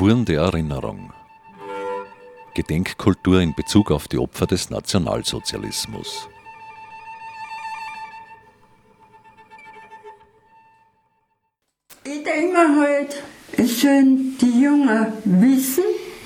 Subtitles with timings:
[0.00, 1.12] Spuren der Erinnerung.
[2.54, 6.26] Gedenkkultur in Bezug auf die Opfer des Nationalsozialismus.
[12.02, 13.22] Ich denke mir halt,
[13.58, 15.84] es sollen die Jungen wissen,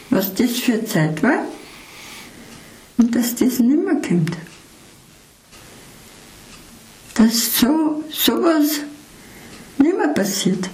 [0.09, 1.45] was das für Zeit war
[2.96, 4.36] und dass das nicht mehr kommt.
[7.14, 8.82] Dass so sowas
[9.79, 10.70] nicht mehr passiert.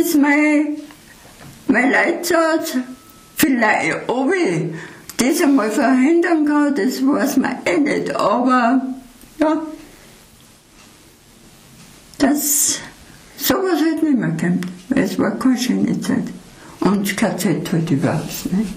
[0.00, 0.76] Ist mein,
[1.66, 2.76] mein Leitsatz.
[3.36, 4.72] Vielleicht, ob ich
[5.16, 8.14] das einmal verhindern kann, das weiß man eh nicht.
[8.14, 8.80] Aber
[9.40, 9.62] ja,
[12.18, 12.78] dass
[13.36, 14.66] sowas halt nicht mehr kommt.
[14.88, 16.28] Weil es war keine schöne Zeit.
[16.80, 18.74] Und keine Zeit halt überhaupt nicht.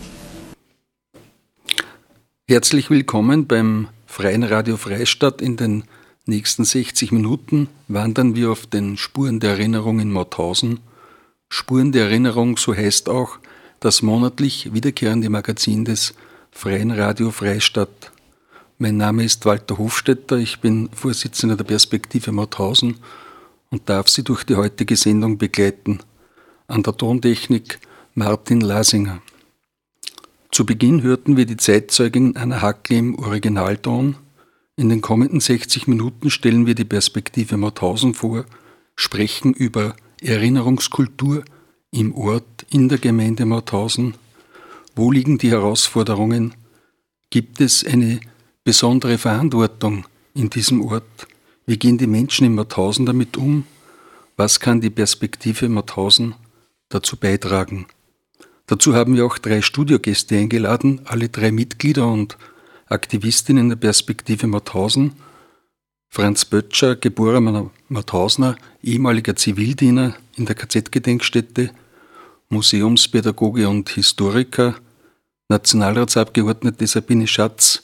[2.47, 5.39] Herzlich willkommen beim Freien Radio Freistadt.
[5.39, 5.83] In den
[6.25, 10.79] nächsten 60 Minuten wandern wir auf den Spuren der Erinnerung in Mauthausen.
[11.53, 13.37] Spuren der Erinnerung, so heißt auch
[13.81, 16.13] das monatlich wiederkehrende Magazin des
[16.49, 18.13] Freien Radio Freistadt.
[18.77, 22.99] Mein Name ist Walter Hofstetter, ich bin Vorsitzender der Perspektive Mauthausen
[23.69, 25.99] und darf Sie durch die heutige Sendung begleiten.
[26.67, 27.81] An der Tontechnik
[28.13, 29.21] Martin Lasinger.
[30.53, 34.15] Zu Beginn hörten wir die Zeitzeugin Anna Hackle im Originalton.
[34.77, 38.45] In den kommenden 60 Minuten stellen wir die Perspektive Mauthausen vor,
[38.95, 41.43] sprechen über Erinnerungskultur
[41.91, 44.15] im Ort, in der Gemeinde Mauthausen.
[44.95, 46.53] Wo liegen die Herausforderungen?
[47.29, 48.21] Gibt es eine
[48.63, 51.27] besondere Verantwortung in diesem Ort?
[51.65, 53.65] Wie gehen die Menschen in Mauthausen damit um?
[54.37, 56.35] Was kann die Perspektive Mauthausen
[56.89, 57.85] dazu beitragen?
[58.67, 62.37] Dazu haben wir auch drei Studiogäste eingeladen, alle drei Mitglieder und
[62.87, 65.13] Aktivistinnen der Perspektive Mauthausen.
[66.07, 71.71] Franz Böttcher, geborener Mauthausener, ehemaliger Zivildiener in der KZ-Gedenkstätte,
[72.51, 74.75] Museumspädagoge und Historiker,
[75.47, 77.81] Nationalratsabgeordnete Sabine Schatz,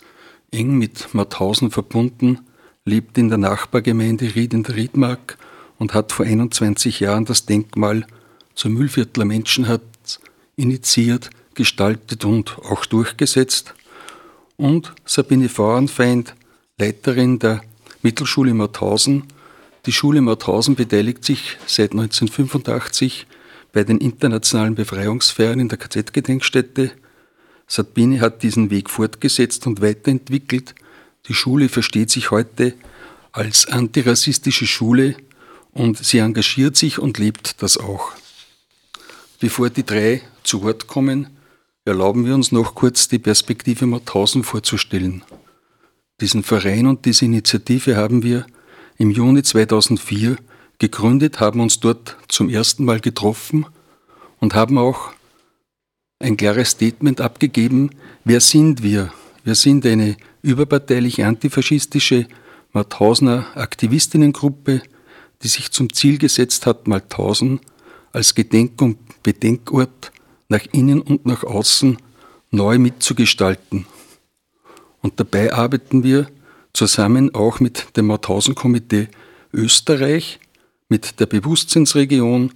[0.51, 2.39] eng mit Mauthausen verbunden,
[2.83, 5.37] lebt in der Nachbargemeinde Ried in der Riedmark
[5.77, 8.05] und hat vor 21 Jahren das Denkmal
[8.55, 9.81] zur Müllviertler Menschenheit
[10.57, 13.73] initiiert, gestaltet und auch durchgesetzt.
[14.57, 16.35] Und Sabine Bauernfeind,
[16.77, 17.61] Leiterin der
[18.01, 19.23] Mittelschule Mauthausen.
[19.85, 23.27] Die Schule Mauthausen beteiligt sich seit 1985
[23.73, 26.91] bei den internationalen Befreiungsfeiern in der KZ-Gedenkstätte.
[27.67, 30.73] Sabine hat diesen Weg fortgesetzt und weiterentwickelt.
[31.27, 32.73] Die Schule versteht sich heute
[33.31, 35.15] als antirassistische Schule
[35.73, 38.11] und sie engagiert sich und lebt das auch.
[39.39, 41.27] Bevor die drei zu Wort kommen,
[41.85, 45.23] erlauben wir uns noch kurz die Perspektive Mauthausen vorzustellen.
[46.19, 48.47] Diesen Verein und diese Initiative haben wir
[48.97, 50.37] im Juni 2004
[50.79, 53.65] gegründet, haben uns dort zum ersten Mal getroffen
[54.39, 55.11] und haben auch
[56.19, 57.91] ein klares Statement abgegeben,
[58.23, 59.11] wer sind wir?
[59.43, 62.27] Wir sind eine überparteiliche antifaschistische
[62.73, 64.81] Mauthausener Aktivistinnengruppe,
[65.41, 67.59] die sich zum Ziel gesetzt hat, Mauthausen
[68.11, 70.11] als Gedenk- und Bedenkort
[70.49, 71.97] nach innen und nach außen
[72.51, 73.85] neu mitzugestalten.
[75.01, 76.27] Und dabei arbeiten wir
[76.73, 79.09] zusammen auch mit dem Mauthausen-Komitee
[79.53, 80.39] Österreich,
[80.89, 82.53] mit der Bewusstseinsregion,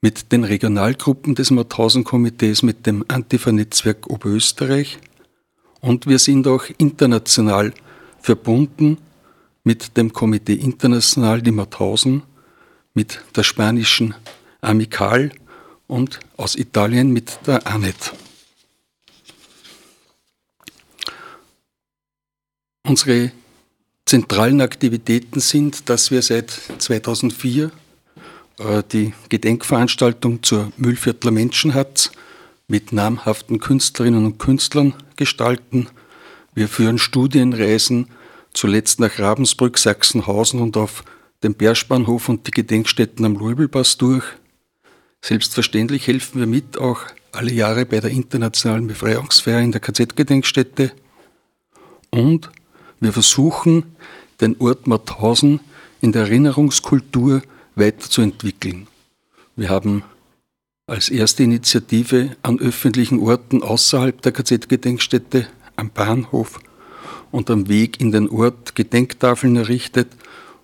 [0.00, 4.98] mit den Regionalgruppen des Mauthausen-Komitees, mit dem Antifa-Netzwerk Oberösterreich
[5.80, 7.72] und wir sind auch international
[8.20, 8.98] verbunden
[9.64, 12.22] mit dem Komitee International die Mauthausen,
[12.94, 14.14] mit der spanischen
[14.60, 15.32] Amical
[15.86, 18.12] und aus Italien mit der ANET.
[22.82, 23.32] Unsere
[24.10, 27.70] zentralen Aktivitäten sind, dass wir seit 2004
[28.58, 32.10] äh, die Gedenkveranstaltung zur Mühlviertler Menschenhatz
[32.66, 35.86] mit namhaften Künstlerinnen und Künstlern gestalten.
[36.56, 38.08] Wir führen Studienreisen,
[38.52, 41.04] zuletzt nach Ravensbrück, Sachsenhausen und auf
[41.44, 44.24] den Bergspannhof und die Gedenkstätten am Lubelpass durch.
[45.22, 50.90] Selbstverständlich helfen wir mit, auch alle Jahre bei der internationalen Befreiungsfeier in der KZ-Gedenkstätte.
[52.10, 52.50] Und
[53.00, 53.96] wir versuchen,
[54.40, 55.60] den Ort Mauthausen
[56.00, 57.42] in der Erinnerungskultur
[57.74, 58.86] weiterzuentwickeln.
[59.56, 60.04] Wir haben
[60.86, 66.60] als erste Initiative an öffentlichen Orten außerhalb der KZ-Gedenkstätte, am Bahnhof
[67.30, 70.08] und am Weg in den Ort Gedenktafeln errichtet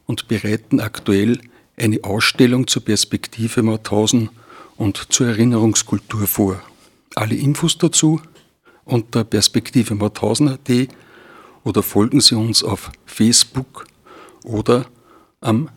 [0.06, 1.41] und bereiten aktuell
[1.77, 4.31] eine Ausstellung zur Perspektive Mauthausen
[4.77, 6.61] und zur Erinnerungskultur vor.
[7.15, 8.21] Alle Infos dazu
[8.85, 10.88] unter Perspektive Mauthausen.at
[11.66, 13.86] oder folgen Sie uns auf Facebook
[14.44, 14.86] oder
[15.40, 15.68] am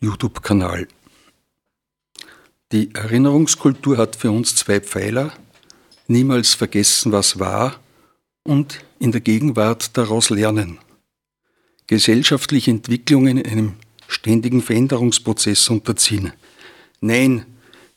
[0.00, 0.86] YouTube-Kanal.
[2.70, 5.32] Die Erinnerungskultur hat für uns zwei Pfeiler.
[6.06, 7.80] Niemals vergessen, was war
[8.44, 10.78] und in der Gegenwart daraus lernen.
[11.88, 13.72] Gesellschaftliche Entwicklungen in einem
[14.06, 16.32] ständigen Veränderungsprozess unterziehen.
[17.00, 17.46] Nein,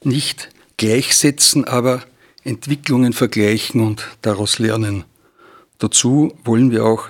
[0.04, 2.04] nicht gleichsetzen, aber
[2.44, 5.04] Entwicklungen vergleichen und daraus lernen.
[5.78, 7.10] Dazu wollen wir auch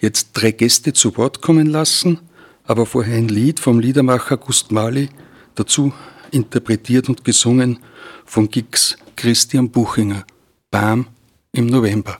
[0.00, 2.20] jetzt drei Gäste zu Wort kommen lassen,
[2.64, 5.08] aber vorher ein Lied vom Liedermacher Gust Mali,
[5.54, 5.92] dazu
[6.30, 7.78] interpretiert und gesungen
[8.24, 10.24] von Gix Christian Buchinger,
[10.70, 11.06] BAM
[11.52, 12.18] im November.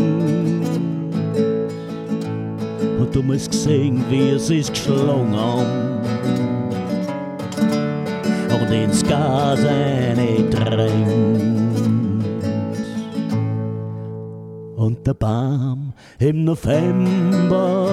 [2.99, 5.35] Und du musst gesehen, wie es ist geschlagen
[8.49, 11.43] und ins Gas eine drängt.
[14.77, 17.87] Und der Baum im November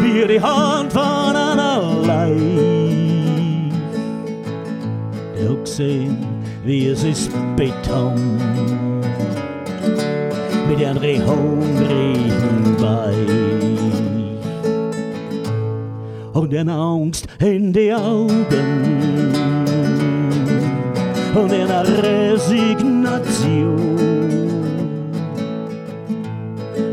[0.00, 1.23] wie die Hand von
[5.76, 6.18] Gesehen,
[6.64, 8.14] wie es ist Beton.
[10.68, 14.38] Mit einem hungrigen Bein
[16.32, 18.36] und einer Angst in die Augen.
[21.34, 23.74] Und einer Resignation.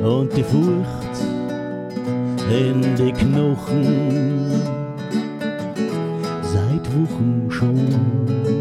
[0.04, 1.18] Und die Furcht
[2.50, 4.50] in die Knochen.
[6.42, 8.61] Seit Wochen schon.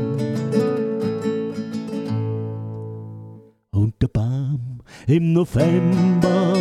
[5.11, 6.55] Im November.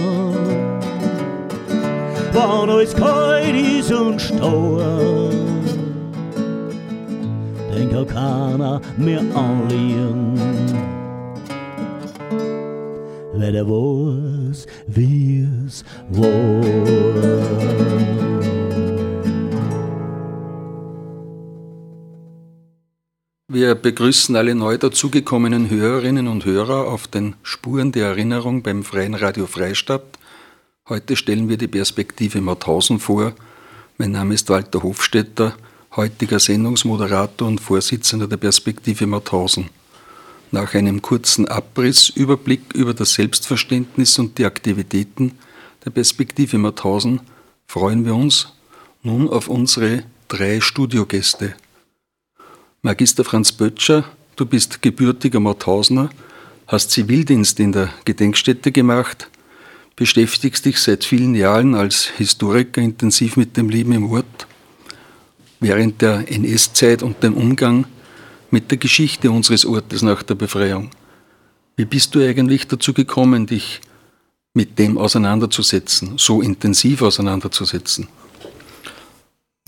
[2.34, 5.30] Wann alles kalt ist und stor,
[7.74, 10.34] denk auch keiner mehr anliegen.
[13.34, 16.80] Weil er weiß, wie es war.
[23.51, 29.16] Wir begrüßen alle neu dazugekommenen Hörerinnen und Hörer auf den Spuren der Erinnerung beim Freien
[29.16, 30.04] Radio Freistadt.
[30.88, 33.34] Heute stellen wir die Perspektive Mauthausen vor.
[33.98, 35.56] Mein Name ist Walter Hofstetter,
[35.96, 39.72] heutiger Sendungsmoderator und Vorsitzender der Perspektive Mauthausen.
[40.51, 45.32] Nach einem kurzen Abriss, Überblick über das Selbstverständnis und die Aktivitäten
[45.84, 47.22] der Perspektive Mauthausen
[47.65, 48.53] freuen wir uns
[49.01, 51.56] nun auf unsere drei Studiogäste.
[52.81, 54.05] Magister Franz Böttcher,
[54.38, 56.09] du bist gebürtiger Mauthausener,
[56.65, 59.29] hast Zivildienst in der Gedenkstätte gemacht,
[59.98, 64.48] beschäftigst dich seit vielen Jahren als Historiker intensiv mit dem Leben im Ort,
[65.59, 67.86] während der NS-Zeit und dem Umgang
[68.50, 70.89] mit der Geschichte unseres Ortes nach der Befreiung.
[71.75, 73.81] Wie bist du eigentlich dazu gekommen, dich
[74.53, 78.07] mit dem auseinanderzusetzen, so intensiv auseinanderzusetzen?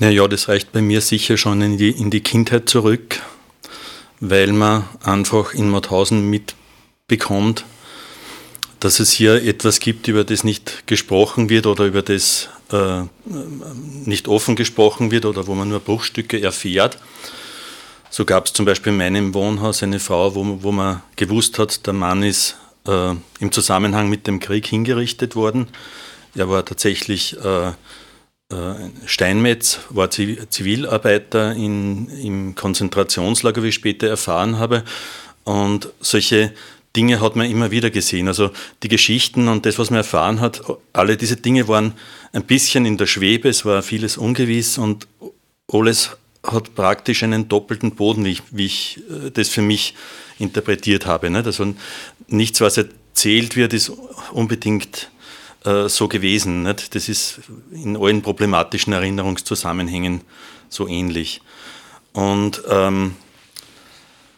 [0.10, 3.22] Ja, das reicht bei mir sicher schon in die, in die Kindheit zurück,
[4.20, 7.65] weil man einfach in Mauthausen mitbekommt,
[8.79, 13.03] dass es hier etwas gibt, über das nicht gesprochen wird oder über das äh,
[14.05, 16.98] nicht offen gesprochen wird oder wo man nur Bruchstücke erfährt.
[18.10, 21.86] So gab es zum Beispiel in meinem Wohnhaus eine Frau, wo, wo man gewusst hat,
[21.86, 22.55] der Mann ist
[22.88, 25.67] äh, im Zusammenhang mit dem Krieg hingerichtet worden.
[26.34, 27.74] Er war tatsächlich äh,
[29.05, 34.84] Steinmetz war Zivilarbeiter in, im Konzentrationslager, wie ich später erfahren habe.
[35.43, 36.53] Und solche
[36.96, 38.27] Dinge hat man immer wieder gesehen.
[38.27, 38.51] Also
[38.84, 40.62] die Geschichten und das, was man erfahren hat,
[40.93, 41.93] alle diese Dinge waren
[42.34, 45.08] ein bisschen in der Schwebe, es war vieles ungewiss und
[45.72, 46.12] alles
[46.43, 49.93] hat praktisch einen doppelten Boden, wie ich, wie ich äh, das für mich
[50.39, 51.29] interpretiert habe.
[51.29, 51.74] Also
[52.27, 53.91] nichts, was erzählt wird, ist
[54.31, 55.11] unbedingt
[55.65, 56.63] äh, so gewesen.
[56.63, 56.96] Nicht?
[56.96, 57.41] Das ist
[57.72, 60.22] in allen problematischen Erinnerungszusammenhängen
[60.70, 61.41] so ähnlich.
[62.13, 63.15] Und ähm,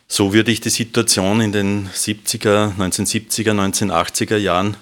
[0.08, 4.78] so würde ich die Situation in den 70er, 1970er, 1980er Jahren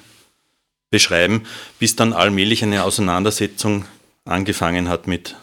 [0.89, 1.43] beschreiben,
[1.79, 3.86] bis dann allmählich eine Auseinandersetzung
[4.25, 5.36] angefangen hat mit,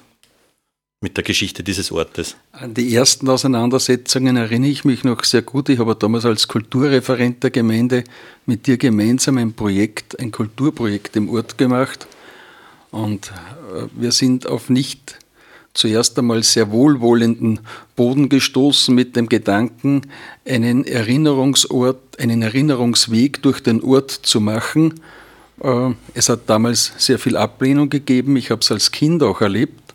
[1.00, 2.37] mit der Geschichte dieses Ortes.
[2.50, 5.69] An die ersten Auseinandersetzungen erinnere ich mich noch sehr gut.
[5.69, 8.02] Ich habe damals als Kulturreferent der Gemeinde
[8.47, 12.09] mit dir gemeinsam ein Projekt, ein Kulturprojekt im Ort gemacht.
[12.90, 13.28] Und
[13.76, 15.19] äh, wir sind auf nicht
[15.73, 17.61] zuerst einmal sehr wohlwollenden
[17.95, 20.02] Boden gestoßen mit dem Gedanken,
[20.45, 24.95] einen Erinnerungsort, einen Erinnerungsweg durch den Ort zu machen.
[25.62, 29.88] Äh, es hat damals sehr viel Ablehnung gegeben, ich habe es als Kind auch erlebt.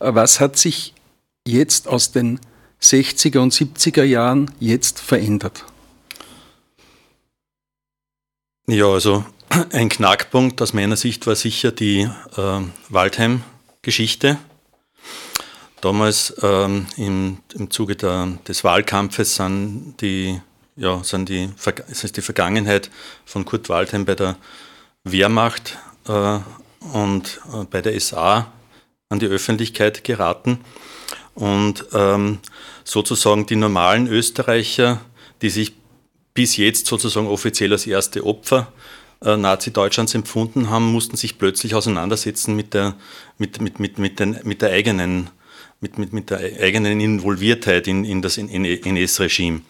[0.00, 0.94] Äh, was hat sich
[1.46, 2.40] jetzt aus den
[2.82, 5.64] 60er und 70er Jahren jetzt verändert?
[8.66, 9.24] Ja, also
[9.72, 14.38] ein Knackpunkt aus meiner Sicht war sicher die äh, Waldheim-Geschichte.
[15.80, 20.40] Damals ähm, im, im Zuge der, des Wahlkampfes sind die,
[20.74, 21.50] ja, sind die,
[21.88, 22.90] ist die Vergangenheit
[23.24, 24.36] von Kurt Waldheim bei der
[25.04, 26.38] Wehrmacht äh,
[26.92, 28.50] und äh, bei der SA
[29.08, 30.60] an die Öffentlichkeit geraten.
[31.34, 32.38] Und ähm,
[32.84, 35.00] sozusagen die normalen Österreicher,
[35.42, 35.74] die sich
[36.34, 38.72] bis jetzt sozusagen offiziell als erste Opfer
[39.22, 42.96] äh, Nazi-Deutschlands empfunden haben, mussten sich plötzlich auseinandersetzen mit der,
[43.38, 45.30] mit, mit, mit, mit, den, mit der eigenen
[45.80, 49.60] mit, mit, mit der eigenen Involviertheit in, in das NS-Regime.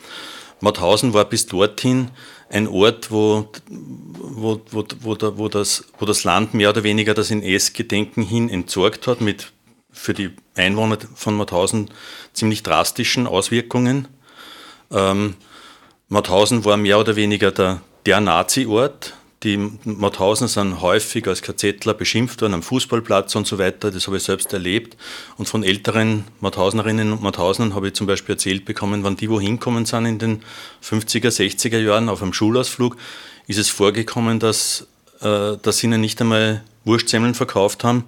[0.60, 2.10] Mauthausen war bis dorthin
[2.48, 7.14] ein Ort, wo, wo, wo, wo, da, wo, das, wo das Land mehr oder weniger
[7.14, 9.52] das NS-Gedenken hin entsorgt hat, mit
[9.90, 11.90] für die Einwohner von Mauthausen
[12.32, 14.08] ziemlich drastischen Auswirkungen.
[14.90, 15.34] Ähm,
[16.08, 19.14] Mauthausen war mehr oder weniger der, der Nazi-Ort,
[19.46, 23.92] die Mauthausen sind häufig als KZler beschimpft worden am Fußballplatz und so weiter.
[23.92, 24.96] Das habe ich selbst erlebt.
[25.36, 29.60] Und von älteren Mauthausnerinnen und Mauthausnern habe ich zum Beispiel erzählt bekommen, wann die wohin
[29.60, 30.42] kommen sind in den
[30.82, 32.96] 50er, 60er Jahren auf einem Schulausflug,
[33.46, 34.88] ist es vorgekommen, dass,
[35.20, 38.02] äh, dass ihnen nicht einmal Wurstsemmeln verkauft haben,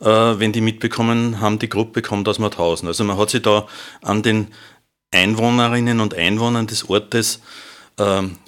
[0.00, 2.88] äh, wenn die mitbekommen haben, die Gruppe kommt aus Mauthausen.
[2.88, 3.68] Also man hat sich da
[4.02, 4.48] an den
[5.12, 7.40] Einwohnerinnen und Einwohnern des Ortes
[7.98, 8.38] ähm,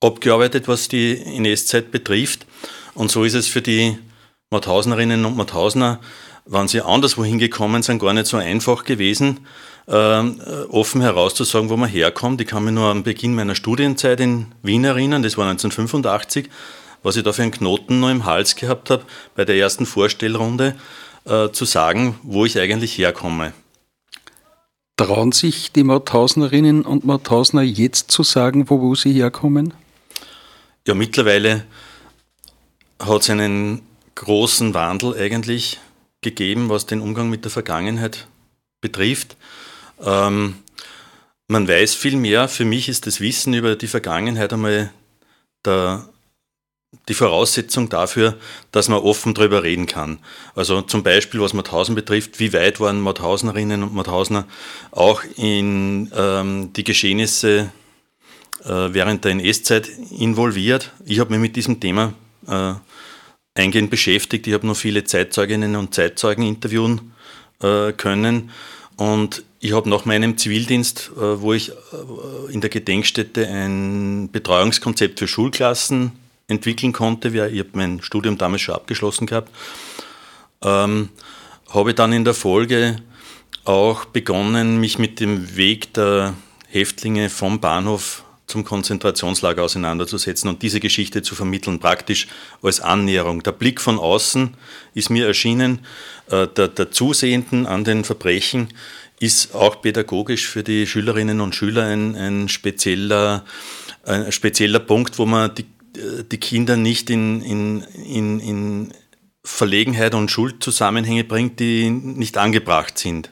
[0.00, 2.46] abgearbeitet, was die NS-Zeit betrifft.
[2.94, 3.98] Und so ist es für die
[4.50, 6.00] Mauthausnerinnen und Mauthausener,
[6.46, 9.40] wenn sie anderswo hingekommen sind, gar nicht so einfach gewesen,
[9.86, 12.40] ähm, äh, offen herauszusagen, wo man herkommt.
[12.40, 16.48] Ich kann mich nur am Beginn meiner Studienzeit in Wien erinnern, das war 1985,
[17.02, 20.74] was ich da für einen Knoten noch im Hals gehabt habe, bei der ersten Vorstellrunde
[21.26, 23.52] äh, zu sagen, wo ich eigentlich herkomme.
[24.96, 29.74] Trauen sich die Mauthausnerinnen und Mauthausener jetzt zu sagen, wo, wo sie herkommen?
[30.88, 31.64] Ja, mittlerweile
[32.98, 33.82] hat es einen
[34.14, 35.78] großen Wandel eigentlich
[36.22, 38.26] gegeben, was den Umgang mit der Vergangenheit
[38.80, 39.36] betrifft.
[40.02, 40.54] Ähm,
[41.46, 42.48] man weiß viel mehr.
[42.48, 44.90] Für mich ist das Wissen über die Vergangenheit einmal
[45.62, 46.08] der,
[47.10, 48.38] die Voraussetzung dafür,
[48.72, 50.18] dass man offen darüber reden kann.
[50.54, 54.46] Also zum Beispiel, was Mauthausen betrifft, wie weit waren Mauthausnerinnen und Mauthausener
[54.92, 57.72] auch in ähm, die Geschehnisse
[58.64, 59.88] während der NS-Zeit
[60.18, 60.92] involviert.
[61.06, 62.12] Ich habe mich mit diesem Thema
[62.46, 62.74] äh,
[63.54, 64.46] eingehend beschäftigt.
[64.46, 67.12] Ich habe noch viele Zeitzeuginnen und Zeitzeugen interviewen
[67.62, 68.50] äh, können.
[68.96, 75.18] Und ich habe nach meinem Zivildienst, äh, wo ich äh, in der Gedenkstätte ein Betreuungskonzept
[75.18, 76.12] für Schulklassen
[76.46, 79.50] entwickeln konnte, ich habe mein Studium damals schon abgeschlossen gehabt,
[80.62, 81.10] ähm,
[81.68, 82.96] habe dann in der Folge
[83.64, 86.34] auch begonnen, mich mit dem Weg der
[86.68, 92.26] Häftlinge vom Bahnhof zum Konzentrationslager auseinanderzusetzen und diese Geschichte zu vermitteln, praktisch
[92.62, 93.42] als Annäherung.
[93.42, 94.56] Der Blick von außen
[94.94, 95.80] ist mir erschienen,
[96.30, 98.68] äh, der, der Zusehenden an den Verbrechen
[99.20, 103.44] ist auch pädagogisch für die Schülerinnen und Schüler ein, ein, spezieller,
[104.04, 105.66] ein spezieller Punkt, wo man die,
[106.30, 108.94] die Kinder nicht in, in, in, in
[109.44, 113.30] Verlegenheit und Schuldzusammenhänge bringt, die nicht angebracht sind.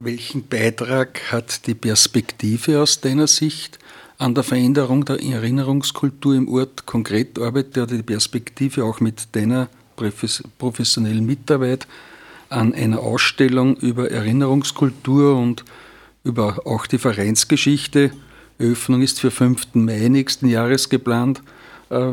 [0.00, 3.78] Welchen Beitrag hat die Perspektive aus deiner Sicht
[4.18, 6.84] an der Veränderung der Erinnerungskultur im Ort?
[6.84, 9.68] Konkret arbeitet die Perspektive auch mit deiner
[10.58, 11.86] professionellen Mitarbeit
[12.48, 15.64] an einer Ausstellung über Erinnerungskultur und
[16.24, 18.10] über auch die Vereinsgeschichte
[18.58, 19.74] Eröffnung ist für 5.
[19.74, 21.42] Mai nächsten Jahres geplant.
[21.90, 22.12] Äh,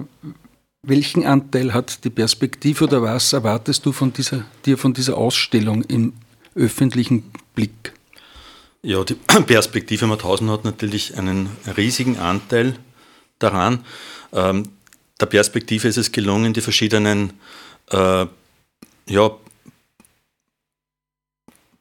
[0.83, 5.83] welchen Anteil hat die Perspektive oder was erwartest du von dieser, dir von dieser Ausstellung
[5.83, 6.13] im
[6.55, 7.93] öffentlichen Blick?
[8.81, 9.13] Ja, die
[9.46, 12.75] Perspektive Mauthausen hat natürlich einen riesigen Anteil
[13.39, 13.86] daran.
[14.34, 14.70] Ähm,
[15.20, 17.34] der Perspektive ist es gelungen, die verschiedenen
[17.91, 18.25] äh,
[19.08, 19.31] ja,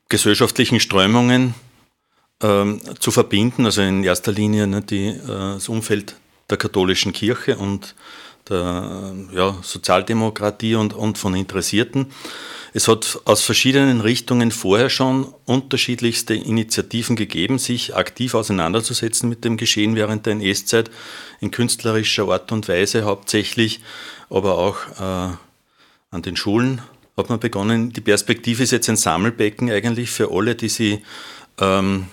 [0.08, 1.54] gesellschaftlichen Strömungen
[2.42, 3.64] ähm, zu verbinden.
[3.64, 6.16] Also in erster Linie ne, die, äh, das Umfeld
[6.50, 7.94] der katholischen Kirche und
[8.50, 12.06] der ja, Sozialdemokratie und, und von Interessierten.
[12.72, 19.56] Es hat aus verschiedenen Richtungen vorher schon unterschiedlichste Initiativen gegeben, sich aktiv auseinanderzusetzen mit dem
[19.56, 20.90] Geschehen während der NS-Zeit
[21.40, 23.80] in künstlerischer Art und Weise hauptsächlich,
[24.28, 25.34] aber auch äh,
[26.12, 26.82] an den Schulen
[27.16, 27.92] hat man begonnen.
[27.92, 31.02] Die Perspektive ist jetzt ein Sammelbecken eigentlich für alle, die sie
[31.58, 32.06] ähm,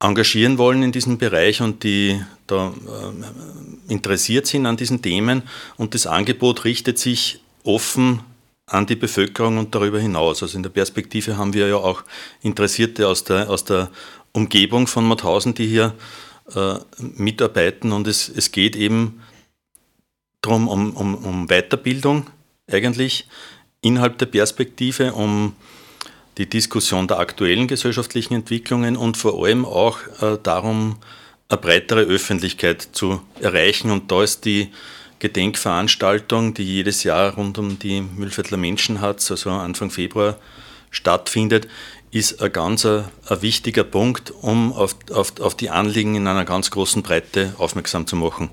[0.00, 5.42] engagieren wollen in diesem Bereich und die da äh, interessiert sind an diesen Themen.
[5.76, 8.20] Und das Angebot richtet sich offen
[8.66, 10.42] an die Bevölkerung und darüber hinaus.
[10.42, 12.02] Also in der Perspektive haben wir ja auch
[12.40, 13.90] Interessierte aus der, aus der
[14.32, 15.94] Umgebung von Mauthausen, die hier
[16.54, 17.92] äh, mitarbeiten.
[17.92, 19.20] Und es, es geht eben
[20.40, 22.26] darum, um, um, um Weiterbildung
[22.70, 23.28] eigentlich
[23.82, 25.54] innerhalb der Perspektive, um
[26.40, 30.96] die Diskussion der aktuellen gesellschaftlichen Entwicklungen und vor allem auch äh, darum,
[31.50, 33.90] eine breitere Öffentlichkeit zu erreichen.
[33.90, 34.70] Und da ist die
[35.18, 40.38] Gedenkveranstaltung, die jedes Jahr rund um die Mühlviertler Menschenhatz, also Anfang Februar,
[40.90, 41.68] stattfindet,
[42.10, 46.46] ist ein ganz ein, ein wichtiger Punkt, um auf, auf, auf die Anliegen in einer
[46.46, 48.48] ganz großen Breite aufmerksam zu machen.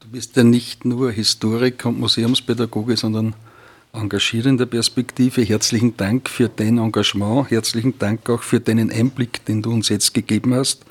[0.00, 3.34] Du bist ja nicht nur Historiker und Museumspädagoge, sondern
[3.94, 5.42] engagiert in der Perspektive.
[5.42, 7.50] Herzlichen Dank für dein Engagement.
[7.50, 10.84] Herzlichen Dank auch für deinen Einblick, den du uns jetzt gegeben hast.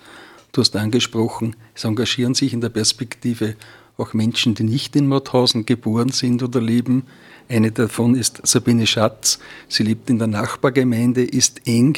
[0.51, 3.55] Du hast angesprochen, es engagieren sich in der Perspektive
[3.97, 7.03] auch Menschen, die nicht in Mauthausen geboren sind oder leben.
[7.49, 9.39] Eine davon ist Sabine Schatz.
[9.67, 11.97] Sie lebt in der Nachbargemeinde, ist eng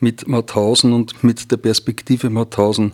[0.00, 2.92] mit Mauthausen und mit der Perspektive Mauthausen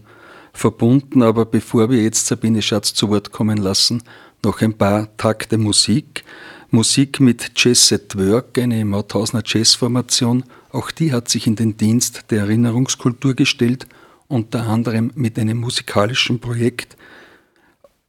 [0.52, 1.22] verbunden.
[1.22, 4.02] Aber bevor wir jetzt Sabine Schatz zu Wort kommen lassen,
[4.44, 6.24] noch ein paar Takte Musik.
[6.70, 10.44] Musik mit Jazz at Work, eine Mauthausener Jazzformation.
[10.70, 13.86] Auch die hat sich in den Dienst der Erinnerungskultur gestellt,
[14.26, 16.98] unter anderem mit einem musikalischen Projekt,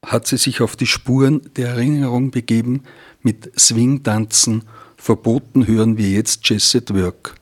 [0.06, 2.84] hat sie sich auf die Spuren der Erinnerung begeben
[3.22, 4.64] mit Swing-Tanzen.
[4.98, 7.39] Verboten hören wir jetzt Jazz at Work.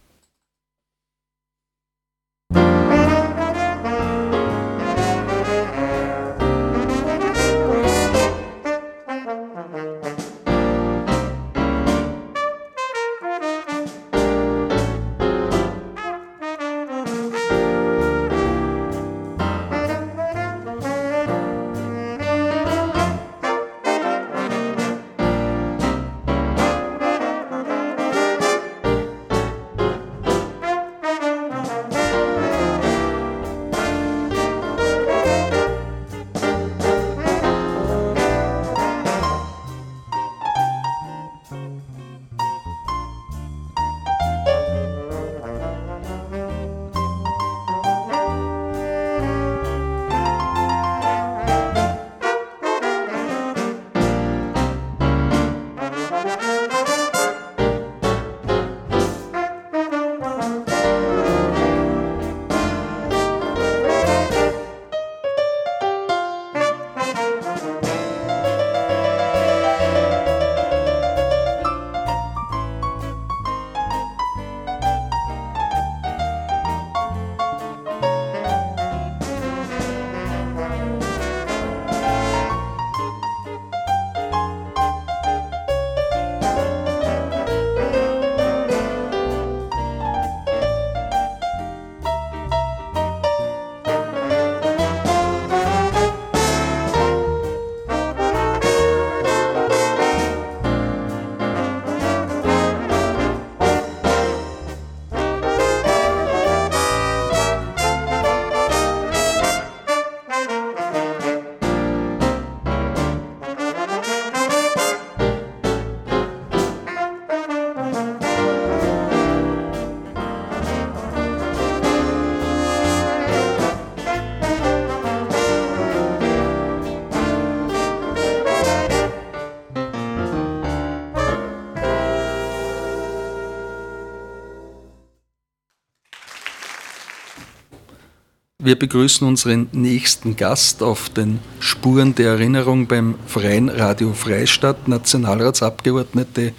[138.67, 146.51] Wir begrüßen unseren nächsten Gast auf den Spuren der Erinnerung beim Freien Radio Freistadt, Nationalratsabgeordnete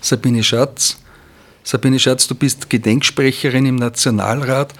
[0.00, 0.98] Sabine Schatz.
[1.64, 4.74] Sabine Schatz, du bist Gedenksprecherin im Nationalrat,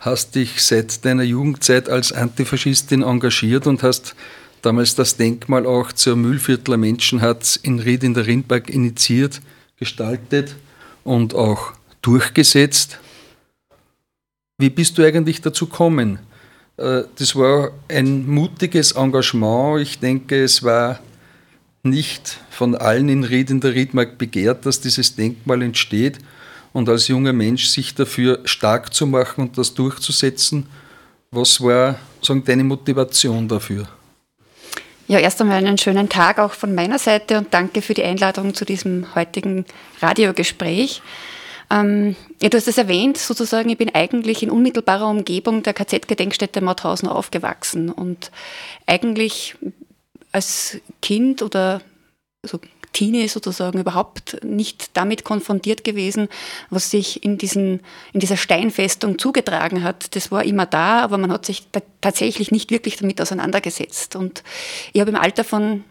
[0.00, 4.14] hast dich seit deiner Jugendzeit als Antifaschistin engagiert und hast
[4.62, 9.42] damals das Denkmal auch zur Mühlviertler Menschenhatz in Ried in der Rindberg initiiert,
[9.78, 10.56] gestaltet
[11.04, 13.00] und auch durchgesetzt.
[14.62, 16.20] Wie bist du eigentlich dazu gekommen?
[16.76, 19.82] Äh, das war ein mutiges Engagement.
[19.82, 21.00] Ich denke, es war
[21.82, 26.18] nicht von allen in Ried in der Riedmark begehrt, dass dieses Denkmal entsteht
[26.72, 30.66] und als junger Mensch sich dafür stark zu machen und das durchzusetzen.
[31.32, 33.88] Was war sagen, deine Motivation dafür?
[35.08, 38.54] Ja, erst einmal einen schönen Tag auch von meiner Seite und danke für die Einladung
[38.54, 39.64] zu diesem heutigen
[40.00, 41.02] Radiogespräch.
[41.72, 46.60] Ähm, ja, du hast es erwähnt, sozusagen, ich bin eigentlich in unmittelbarer Umgebung der KZ-Gedenkstätte
[46.60, 48.30] Mauthausen aufgewachsen und
[48.86, 49.56] eigentlich
[50.32, 51.80] als Kind oder
[52.44, 52.60] so
[52.92, 56.28] Teenie sozusagen überhaupt nicht damit konfrontiert gewesen,
[56.68, 57.80] was sich in, diesen,
[58.12, 60.14] in dieser Steinfestung zugetragen hat.
[60.14, 61.66] Das war immer da, aber man hat sich
[62.02, 64.14] tatsächlich nicht wirklich damit auseinandergesetzt.
[64.14, 64.42] Und
[64.92, 65.84] ich habe im Alter von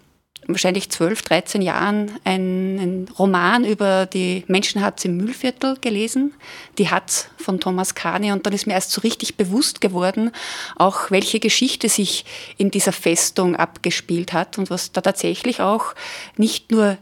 [0.47, 6.33] wahrscheinlich 12, 13 Jahren einen Roman über die Menschenhatz im Mühlviertel gelesen,
[6.77, 8.33] die Hatz von Thomas Kahne.
[8.33, 10.31] Und dann ist mir erst so richtig bewusst geworden,
[10.75, 12.25] auch welche Geschichte sich
[12.57, 15.93] in dieser Festung abgespielt hat und was da tatsächlich auch
[16.37, 16.97] nicht nur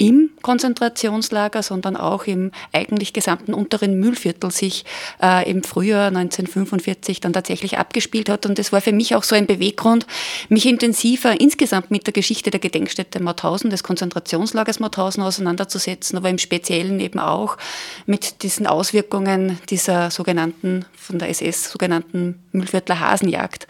[0.00, 4.86] im Konzentrationslager, sondern auch im eigentlich gesamten unteren Mühlviertel sich
[5.22, 8.46] äh, im Frühjahr 1945 dann tatsächlich abgespielt hat.
[8.46, 10.06] Und das war für mich auch so ein Beweggrund,
[10.48, 16.38] mich intensiver insgesamt mit der Geschichte der Gedenkstätte Mauthausen, des Konzentrationslagers Mauthausen auseinanderzusetzen, aber im
[16.38, 17.58] Speziellen eben auch
[18.06, 23.68] mit diesen Auswirkungen dieser sogenannten, von der SS sogenannten Mühlviertler Hasenjagd.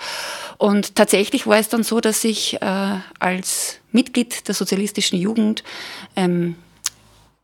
[0.58, 5.64] Und tatsächlich war es dann so, dass ich äh, als Mitglied der sozialistischen Jugend
[6.16, 6.56] ähm,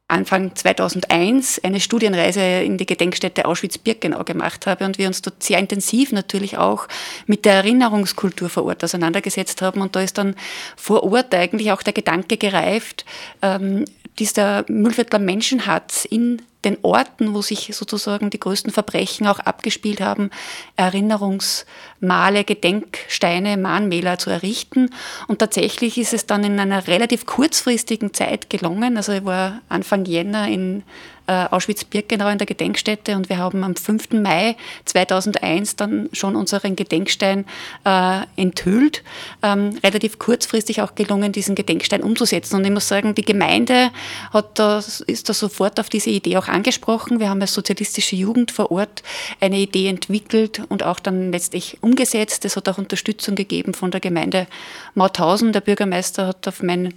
[0.08, 5.58] Anfang 2001 eine Studienreise in die Gedenkstätte Auschwitz-Birkenau gemacht habe und wir uns dort sehr
[5.58, 6.86] intensiv natürlich auch
[7.26, 9.80] mit der Erinnerungskultur vor Ort auseinandergesetzt haben.
[9.80, 10.36] Und da ist dann
[10.76, 13.04] vor Ort eigentlich auch der Gedanke gereift,
[13.42, 13.84] ähm,
[14.20, 20.30] dieser Müllviertler Menschenhatz in den Orten, wo sich sozusagen die größten Verbrechen auch abgespielt haben,
[20.76, 24.90] Erinnerungsmale, Gedenksteine, Mahnmäler zu errichten.
[25.28, 28.96] Und tatsächlich ist es dann in einer relativ kurzfristigen Zeit gelungen.
[28.96, 30.82] Also ich war Anfang Jänner in
[31.26, 34.12] äh, Auschwitz-Birkenau in der Gedenkstätte und wir haben am 5.
[34.12, 37.44] Mai 2001 dann schon unseren Gedenkstein
[37.84, 39.02] äh, enthüllt.
[39.42, 42.56] Ähm, relativ kurzfristig auch gelungen, diesen Gedenkstein umzusetzen.
[42.56, 43.90] Und ich muss sagen, die Gemeinde
[44.32, 47.20] hat da, ist da sofort auf diese Idee auch angesprochen.
[47.20, 49.02] Wir haben als sozialistische Jugend vor Ort
[49.40, 52.44] eine Idee entwickelt und auch dann letztlich umgesetzt.
[52.44, 54.46] Es hat auch Unterstützung gegeben von der Gemeinde
[54.94, 55.52] Mauthausen.
[55.52, 56.94] Der Bürgermeister hat auf meinen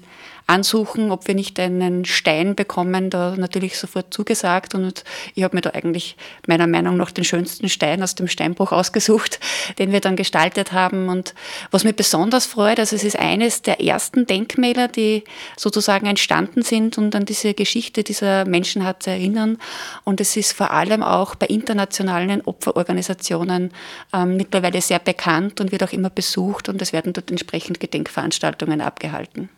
[0.50, 4.74] ansuchen, ob wir nicht einen Stein bekommen, da natürlich sofort zugesagt.
[4.74, 5.04] Und
[5.36, 9.40] ich habe mir da eigentlich meiner Meinung nach den schönsten Stein aus dem Steinbruch ausgesucht,
[9.80, 11.08] den wir dann gestaltet haben.
[11.08, 11.36] Und
[11.72, 15.24] was mich besonders freut, also es ist eines der ersten Denkmäler, die
[15.56, 19.60] sozusagen entstanden sind und an diese Geschichte dieser Menschen hat zu erinnern.
[20.04, 23.72] Und es ist vor allem auch bei internationalen Opferorganisationen
[24.14, 26.70] ähm, mittlerweile sehr bekannt und wird auch immer besucht.
[26.70, 29.50] Und es werden dort entsprechend Gedenkveranstaltungen abgehalten.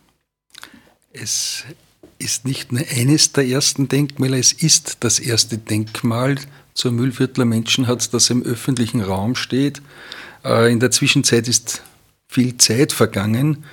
[1.14, 1.66] Es
[2.20, 6.38] ist nicht nur eines der ersten Denkmäler, es ist das erste Denkmal
[6.74, 9.82] zur Mühlviertler Menschenhatz, das im öffentlichen Raum steht.
[10.46, 11.82] Äh, in der Zwischenzeit ist
[12.30, 13.66] viel Zeit vergangen.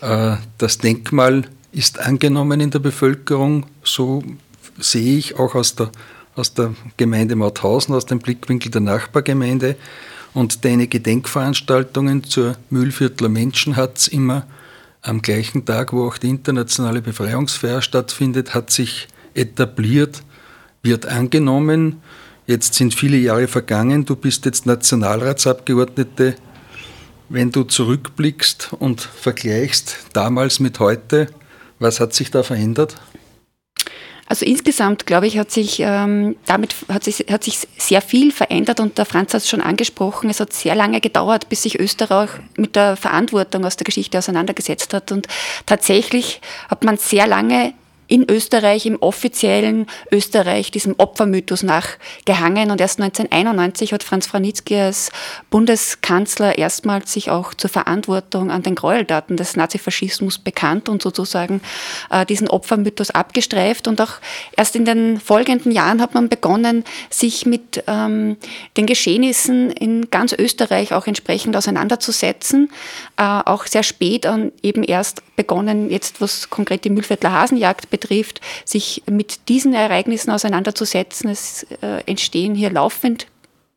[0.00, 4.22] Äh, das Denkmal ist angenommen in der Bevölkerung, so
[4.78, 5.90] sehe ich auch aus der,
[6.36, 9.74] aus der Gemeinde Mauthausen, aus dem Blickwinkel der Nachbargemeinde.
[10.34, 14.46] Und deine Gedenkveranstaltungen zur Mühlviertler Menschenhatz immer
[15.06, 20.22] am gleichen Tag, wo auch die internationale Befreiungsfeier stattfindet, hat sich etabliert,
[20.82, 22.02] wird angenommen.
[22.46, 26.36] Jetzt sind viele Jahre vergangen, du bist jetzt Nationalratsabgeordnete.
[27.28, 31.28] Wenn du zurückblickst und vergleichst damals mit heute,
[31.78, 32.96] was hat sich da verändert?
[34.28, 38.80] Also insgesamt, glaube ich, hat sich ähm, damit hat sich, hat sich sehr viel verändert
[38.80, 40.28] und der Franz hat es schon angesprochen.
[40.30, 44.92] Es hat sehr lange gedauert, bis sich Österreich mit der Verantwortung aus der Geschichte auseinandergesetzt
[44.94, 45.12] hat.
[45.12, 45.28] Und
[45.64, 47.72] tatsächlich hat man sehr lange
[48.08, 52.70] in Österreich, im offiziellen Österreich, diesem Opfermythos nachgehangen.
[52.70, 55.10] Und erst 1991 hat Franz Franitzky als
[55.50, 61.60] Bundeskanzler erstmals sich auch zur Verantwortung an den Gräueltaten des Nazifaschismus bekannt und sozusagen
[62.10, 63.88] äh, diesen Opfermythos abgestreift.
[63.88, 64.14] Und auch
[64.56, 68.36] erst in den folgenden Jahren hat man begonnen, sich mit ähm,
[68.76, 72.70] den Geschehnissen in ganz Österreich auch entsprechend auseinanderzusetzen.
[73.16, 78.40] Äh, auch sehr spät an eben erst begonnen, jetzt was konkret die Mühlviertler Hasenjagd betrifft,
[78.64, 81.30] sich mit diesen Ereignissen auseinanderzusetzen.
[81.30, 83.26] Es äh, entstehen hier laufend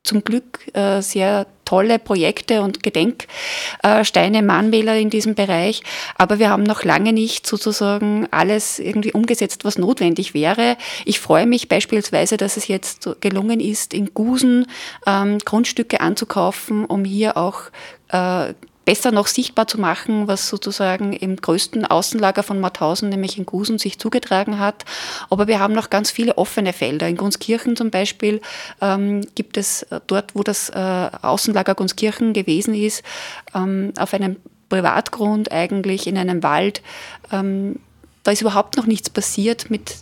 [0.04, 5.84] zum Glück äh, sehr tolle Projekte und Gedenksteine, Mahnmäler in diesem Bereich.
[6.16, 10.78] Aber wir haben noch lange nicht sozusagen alles irgendwie umgesetzt, was notwendig wäre.
[11.06, 14.66] Ich freue mich beispielsweise, dass es jetzt gelungen ist, in Gusen
[15.06, 17.62] ähm, Grundstücke anzukaufen, um hier auch
[18.12, 18.54] äh,
[18.86, 23.78] besser noch sichtbar zu machen, was sozusagen im größten Außenlager von Mauthausen, nämlich in Gusen,
[23.78, 24.86] sich zugetragen hat.
[25.30, 27.08] Aber wir haben noch ganz viele offene Felder.
[27.08, 28.42] In Gunskirchen zum Beispiel
[28.82, 33.04] ähm, gibt es äh, dort, wo das äh, Außenlager Gunskirchen gewesen ist,
[33.54, 34.38] ähm, auf einem
[34.70, 36.82] Privatgrund eigentlich in einem Wald.
[37.32, 37.80] Ähm,
[38.24, 39.98] da ist überhaupt noch nichts passiert mit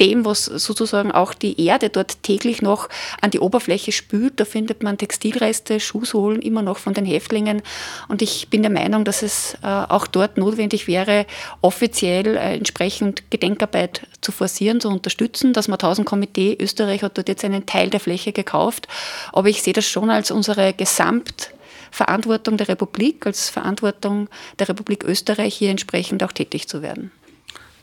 [0.00, 2.88] dem, was sozusagen auch die Erde dort täglich noch
[3.22, 4.34] an die Oberfläche spült.
[4.36, 7.62] Da findet man Textilreste, Schuhsohlen immer noch von den Häftlingen.
[8.08, 11.26] Und ich bin der Meinung, dass es äh, auch dort notwendig wäre,
[11.62, 15.54] offiziell äh, entsprechend Gedenkarbeit zu forcieren, zu unterstützen.
[15.54, 18.88] Das Mauthausen-Komitee Österreich hat dort jetzt einen Teil der Fläche gekauft.
[19.32, 24.28] Aber ich sehe das schon als unsere Gesamtverantwortung der Republik, als Verantwortung
[24.58, 27.12] der Republik Österreich hier entsprechend auch tätig zu werden.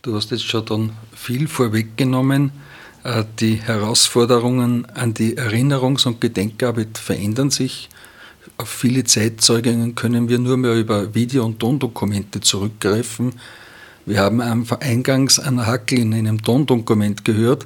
[0.03, 2.51] Du hast jetzt schon dann viel vorweggenommen.
[3.05, 7.87] Äh, die Herausforderungen an die Erinnerungs- und Gedenkarbeit verändern sich.
[8.57, 13.31] Auf viele Zeitzeugungen können wir nur mehr über Video- und Tondokumente zurückgreifen.
[14.05, 17.65] Wir haben eingangs Anna Hackl in einem Tondokument gehört.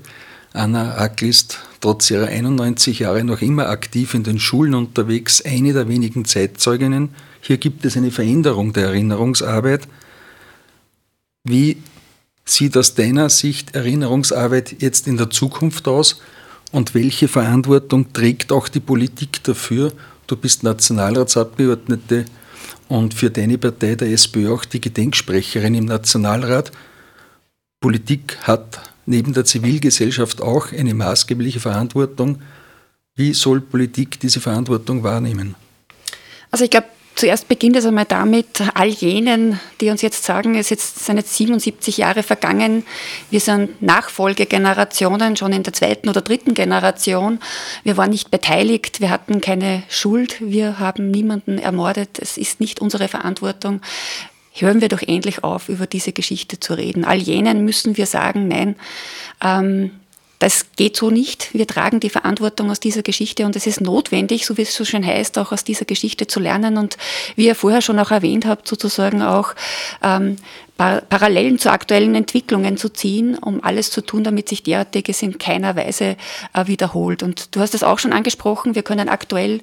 [0.54, 5.73] Anna Hackl ist trotz ihrer 91 Jahre noch immer aktiv in den Schulen unterwegs, eine
[5.73, 7.10] der wenigen Zeitzeuginnen.
[7.41, 9.88] Hier gibt es eine Veränderung der Erinnerungsarbeit.
[11.43, 11.78] Wie
[12.50, 16.22] sieht aus deiner Sicht Erinnerungsarbeit jetzt in der Zukunft aus
[16.72, 19.94] und welche Verantwortung trägt auch die Politik dafür?
[20.28, 22.26] Du bist Nationalratsabgeordnete
[22.90, 26.72] und für deine Partei, der SPÖ, auch die Gedenksprecherin im Nationalrat.
[27.80, 32.42] Politik hat neben der Zivilgesellschaft auch eine maßgebliche Verantwortung.
[33.16, 35.56] Wie soll Politik diese Verantwortung wahrnehmen?
[36.52, 40.67] Also ich glaube, Zuerst beginnt es einmal damit, all jenen, die uns jetzt sagen, es
[40.67, 42.86] sind jetzt 77 Jahre vergangen,
[43.32, 47.39] wir sind Nachfolgegenerationen, schon in der zweiten oder dritten Generation.
[47.84, 52.82] Wir waren nicht beteiligt, wir hatten keine Schuld, wir haben niemanden ermordet, es ist nicht
[52.82, 53.82] unsere Verantwortung.
[54.53, 57.03] Hören wir doch endlich auf, über diese Geschichte zu reden.
[57.03, 58.75] All jenen müssen wir sagen, nein,
[59.43, 59.89] ähm,
[60.39, 61.54] das geht so nicht.
[61.54, 64.86] Wir tragen die Verantwortung aus dieser Geschichte und es ist notwendig, so wie es so
[64.86, 66.97] schön heißt, auch aus dieser Geschichte zu lernen und
[67.36, 69.56] wie ihr vorher schon auch erwähnt habt, sozusagen auch
[70.04, 70.38] ähm,
[70.78, 75.76] Parallelen zu aktuellen Entwicklungen zu ziehen, um alles zu tun, damit sich derartiges in keiner
[75.76, 76.17] Weise
[76.54, 77.23] äh, wiederholt.
[77.23, 79.62] Und du hast es auch schon angesprochen, wir können aktuell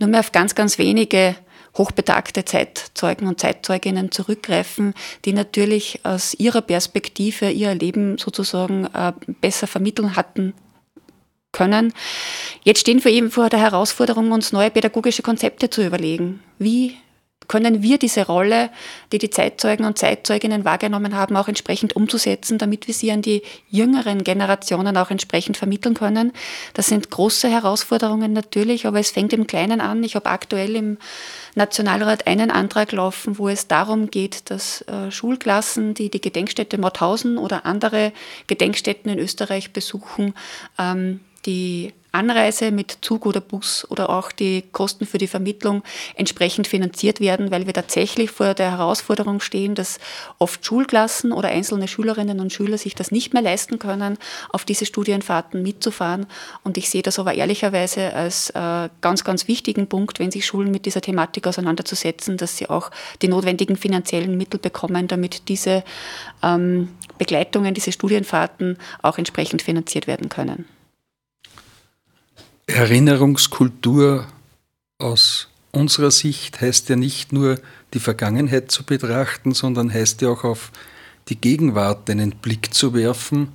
[0.00, 1.36] nur mehr auf ganz, ganz wenige
[1.76, 9.66] hochbetagte Zeitzeugen und Zeitzeuginnen zurückgreifen, die natürlich aus ihrer Perspektive ihr Leben sozusagen äh, besser
[9.66, 10.54] vermitteln hatten
[11.52, 11.92] können.
[12.64, 16.42] Jetzt stehen wir eben vor der Herausforderung, uns neue pädagogische Konzepte zu überlegen.
[16.58, 16.96] Wie
[17.48, 18.70] können wir diese Rolle,
[19.12, 23.42] die die Zeitzeugen und Zeitzeuginnen wahrgenommen haben, auch entsprechend umzusetzen, damit wir sie an die
[23.68, 26.32] jüngeren Generationen auch entsprechend vermitteln können.
[26.74, 30.02] Das sind große Herausforderungen natürlich, aber es fängt im Kleinen an.
[30.04, 30.98] Ich habe aktuell im
[31.54, 37.38] Nationalrat einen Antrag laufen, wo es darum geht, dass äh, Schulklassen, die die Gedenkstätte Mauthausen
[37.38, 38.12] oder andere
[38.46, 40.34] Gedenkstätten in Österreich besuchen,
[40.78, 45.82] ähm, die Anreise mit Zug oder Bus oder auch die Kosten für die Vermittlung
[46.14, 49.98] entsprechend finanziert werden, weil wir tatsächlich vor der Herausforderung stehen, dass
[50.38, 54.16] oft Schulklassen oder einzelne Schülerinnen und Schüler sich das nicht mehr leisten können,
[54.48, 56.26] auf diese Studienfahrten mitzufahren.
[56.64, 60.70] Und ich sehe das aber ehrlicherweise als äh, ganz, ganz wichtigen Punkt, wenn sich Schulen
[60.70, 65.84] mit dieser Thematik auseinanderzusetzen, dass sie auch die notwendigen finanziellen Mittel bekommen, damit diese
[66.42, 70.64] ähm, Begleitungen, diese Studienfahrten auch entsprechend finanziert werden können.
[72.66, 74.26] Erinnerungskultur
[74.98, 77.60] aus unserer Sicht heißt ja nicht nur
[77.94, 80.72] die Vergangenheit zu betrachten, sondern heißt ja auch auf
[81.28, 83.48] die Gegenwart einen Blick zu werfen.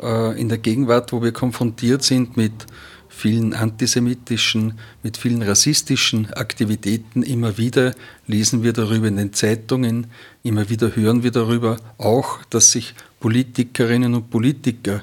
[0.00, 2.66] Äh, in der Gegenwart, wo wir konfrontiert sind mit
[3.08, 7.22] vielen antisemitischen, mit vielen rassistischen Aktivitäten.
[7.22, 7.94] Immer wieder
[8.26, 10.06] lesen wir darüber in den Zeitungen,
[10.42, 15.02] immer wieder hören wir darüber, auch dass sich Politikerinnen und Politiker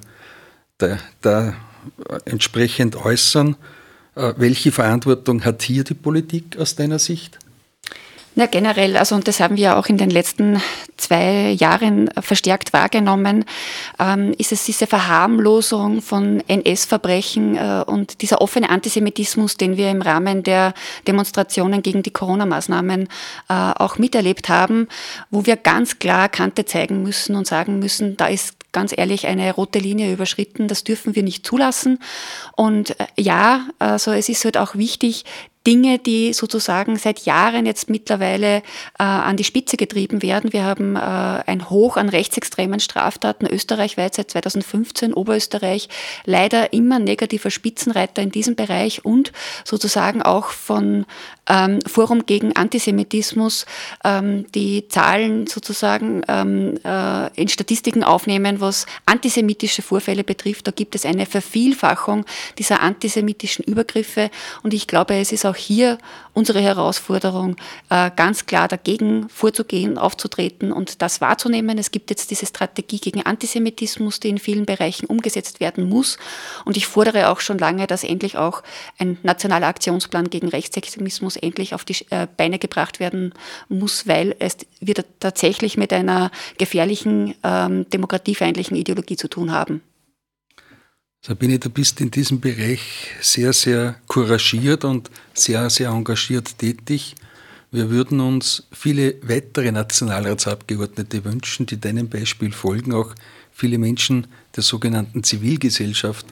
[0.77, 1.55] da, da
[2.25, 3.55] entsprechend äußern.
[4.15, 7.39] Äh, welche Verantwortung hat hier die Politik aus deiner Sicht?
[8.37, 10.61] Ja, generell, also und das haben wir auch in den letzten
[10.97, 13.45] zwei Jahren verstärkt wahrgenommen,
[13.97, 20.01] ähm, ist es diese Verharmlosung von NS-Verbrechen äh, und dieser offene Antisemitismus, den wir im
[20.01, 20.73] Rahmen der
[21.07, 23.07] Demonstrationen gegen die Corona-Maßnahmen
[23.47, 24.89] äh, auch miterlebt haben,
[25.31, 29.53] wo wir ganz klar Kante zeigen müssen und sagen müssen, da ist ganz ehrlich eine
[29.53, 30.67] rote Linie überschritten.
[30.67, 31.99] Das dürfen wir nicht zulassen.
[32.57, 35.23] Und äh, ja, also es ist halt auch wichtig,
[35.65, 40.53] Dinge, die sozusagen seit Jahren jetzt mittlerweile äh, an die Spitze getrieben werden.
[40.53, 45.89] Wir haben äh, ein Hoch an rechtsextremen Straftaten österreichweit seit 2015, Oberösterreich
[46.25, 49.31] leider immer negativer Spitzenreiter in diesem Bereich und
[49.63, 51.05] sozusagen auch von
[51.47, 53.65] ähm, Forum gegen Antisemitismus
[54.03, 60.67] ähm, die Zahlen sozusagen ähm, äh, in Statistiken aufnehmen, was antisemitische Vorfälle betrifft.
[60.67, 62.25] Da gibt es eine Vervielfachung
[62.57, 64.29] dieser antisemitischen Übergriffe
[64.63, 65.97] und ich glaube, es ist auch hier
[66.33, 67.55] unsere Herausforderung,
[67.89, 71.77] äh, ganz klar dagegen vorzugehen, aufzutreten und das wahrzunehmen.
[71.77, 76.17] Es gibt jetzt diese Strategie gegen Antisemitismus, die in vielen Bereichen umgesetzt werden muss
[76.65, 78.63] und ich fordere auch schon lange, dass endlich auch
[78.99, 83.33] ein nationaler Aktionsplan gegen Rechtsextremismus endlich auf die äh, Beine gebracht werden
[83.69, 89.81] muss, weil es wieder tatsächlich mit einer gefährlichen, ähm, demokratiefeindlichen Ideologie zu tun haben.
[91.27, 97.15] Sabine, du bist in diesem Bereich sehr, sehr couragiert und sehr, sehr engagiert tätig.
[97.71, 103.15] Wir würden uns viele weitere Nationalratsabgeordnete wünschen, die deinem Beispiel folgen, auch
[103.51, 106.27] viele Menschen der sogenannten Zivilgesellschaft,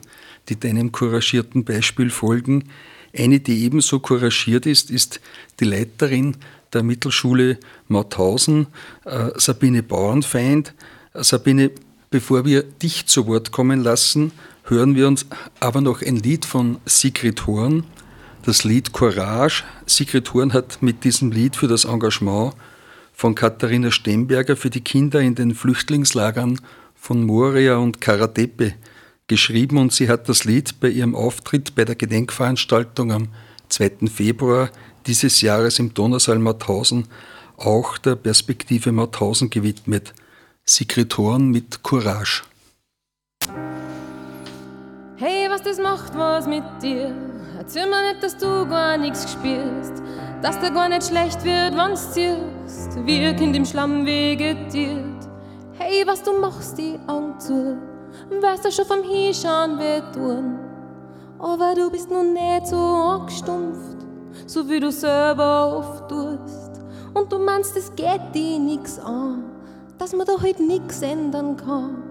[0.48, 2.68] die deinem couragierten Beispiel folgen.
[3.12, 5.20] Eine, die ebenso couragiert ist, ist
[5.58, 6.36] die Leiterin
[6.72, 8.68] der Mittelschule Mauthausen,
[9.06, 10.72] äh, Sabine Bauernfeind.
[11.14, 11.72] Sabine,
[12.10, 14.30] bevor wir dich zu Wort kommen lassen,
[14.64, 15.26] hören wir uns
[15.60, 17.84] aber noch ein Lied von Sigrid Horn,
[18.44, 19.64] das Lied Courage.
[19.86, 22.54] Sigrid Horn hat mit diesem Lied für das Engagement
[23.12, 26.60] von Katharina Stemberger für die Kinder in den Flüchtlingslagern
[26.94, 28.74] von Moria und Karatepe
[29.26, 33.28] geschrieben und sie hat das Lied bei ihrem Auftritt bei der Gedenkveranstaltung am
[33.68, 34.08] 2.
[34.12, 34.70] Februar
[35.06, 37.08] dieses Jahres im Donausaal Mauthausen
[37.56, 40.12] auch der Perspektive Mauthausen gewidmet.
[40.64, 42.42] Sekretoren mit Courage.
[45.26, 47.10] Hey, was das macht was mit dir?
[47.56, 50.02] Erzähl mir nicht, dass du gar nichts spürst,
[50.42, 55.26] dass dir gar nicht schlecht wird, wenn's ziehst, wie ein Kind im Schlamm vegetiert.
[55.78, 57.78] Hey, was du machst, die Augen zu
[58.38, 60.58] weißt du schon vom Hinschauen wird tun.
[61.38, 64.04] Aber du bist nun nicht so angestumpft,
[64.44, 66.82] so wie du selber oft tust.
[67.14, 69.44] Und du meinst, es geht dir nix an,
[69.96, 72.02] dass man da halt nix ändern kann,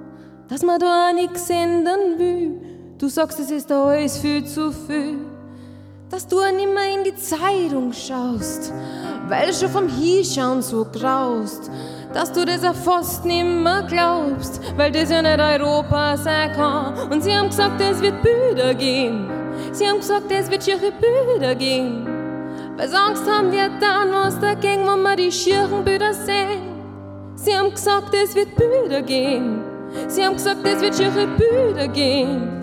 [0.48, 2.73] dass man da auch nix ändern will.
[2.98, 5.20] Du sagst, es ist alles viel zu viel,
[6.10, 8.72] dass du auch nimmer in die Zeitung schaust,
[9.28, 11.70] weil du schon vom Hinschauen so graust
[12.14, 17.12] dass du das auch fast nimmer glaubst, weil das ja nicht Europa sein kann.
[17.12, 19.28] Und sie haben gesagt, es wird Büder gehen.
[19.72, 22.08] Sie haben gesagt, es wird schiere Büder gehen.
[22.78, 26.72] Weil sie Angst haben wir dann was dagegen, wenn wir die schieren Büder sehen.
[27.36, 29.62] Sie haben gesagt, es wird Büder gehen.
[30.08, 32.63] Sie haben gesagt, es wird schiere Büder gehen.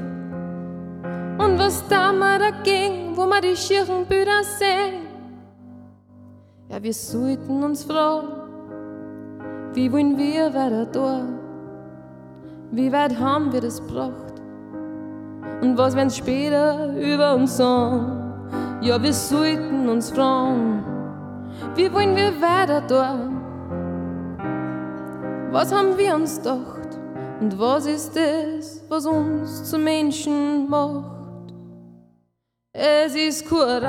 [1.42, 4.04] Und was da wir dagegen, wo wir die schieren
[4.42, 5.06] sehen?
[6.68, 8.28] Ja, wir sollten uns fragen,
[9.72, 11.22] wie wollen wir weiter da?
[12.72, 14.34] Wie weit haben wir das gebracht?
[15.62, 18.34] Und was werden später über uns sagen?
[18.82, 20.84] Ja, wir sollten uns fragen,
[21.74, 23.18] wie wollen wir weiter da?
[25.52, 26.98] Was haben wir uns gedacht?
[27.40, 31.19] Und was ist es, was uns zu Menschen macht?
[32.72, 33.80] Es ist Courage.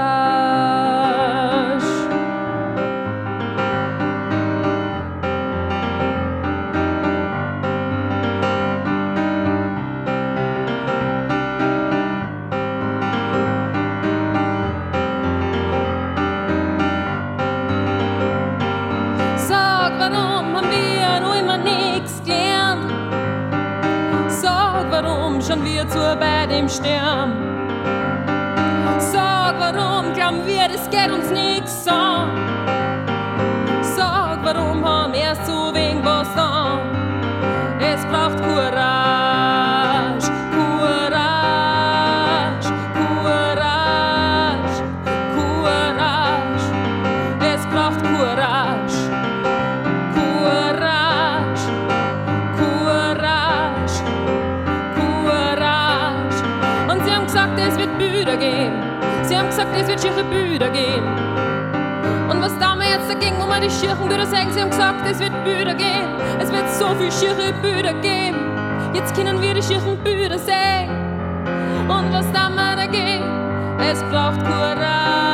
[63.61, 64.51] Die schirchen Büder sagen?
[64.51, 66.09] Sie haben gesagt, es wird Büder gehen.
[66.39, 68.39] Es wird so viel schiere Büder geben.
[68.93, 70.89] Jetzt können wir die schirchen Büder sehen.
[71.87, 73.23] Und was da wir dagegen?
[73.79, 75.30] Es braucht Courage.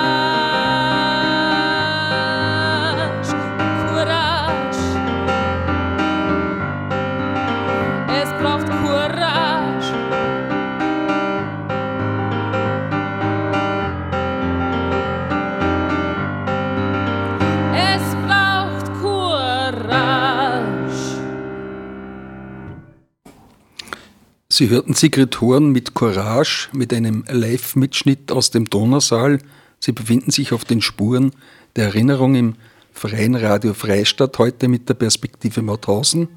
[24.58, 29.38] Sie hörten Sigrid Horn mit Courage, mit einem Live-Mitschnitt aus dem Donausaal.
[29.80, 31.32] Sie befinden sich auf den Spuren
[31.76, 32.56] der Erinnerung im
[32.92, 36.28] Freien Radio Freistadt, heute mit der Perspektive Mauthausen.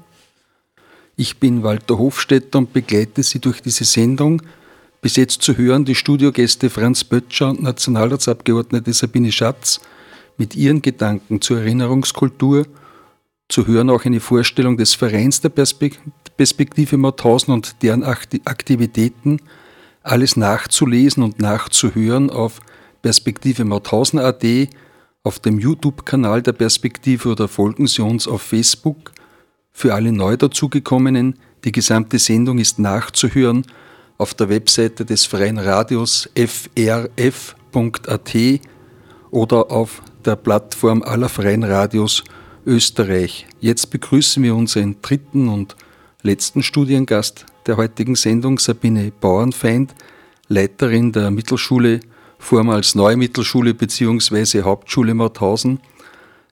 [1.15, 4.43] Ich bin Walter Hofstetter und begleite Sie durch diese Sendung.
[5.01, 9.81] Bis jetzt zu hören die Studiogäste Franz Böttcher und Nationalratsabgeordnete Sabine Schatz
[10.37, 12.67] mit ihren Gedanken zur Erinnerungskultur–
[13.51, 19.41] zu hören auch eine Vorstellung des Vereins der Perspektive Mauthausen und deren Aktivitäten.
[20.03, 22.59] Alles nachzulesen und nachzuhören auf
[23.01, 24.69] Perspektive Mauthausen AD,
[25.23, 29.11] auf dem YouTube-Kanal der Perspektive oder folgen Sie uns auf Facebook.
[29.71, 33.65] Für alle neu dazugekommenen, die gesamte Sendung ist nachzuhören
[34.17, 36.75] auf der Webseite des Freien Radios frf.at
[39.31, 42.23] oder auf der Plattform aller Freien Radios
[42.65, 43.47] Österreich.
[43.59, 45.75] Jetzt begrüßen wir unseren dritten und
[46.21, 49.93] letzten Studiengast der heutigen Sendung, Sabine Bauernfeind,
[50.47, 52.01] Leiterin der Mittelschule,
[52.37, 54.63] vormals Neue Mittelschule bzw.
[54.63, 55.79] Hauptschule Mauthausen.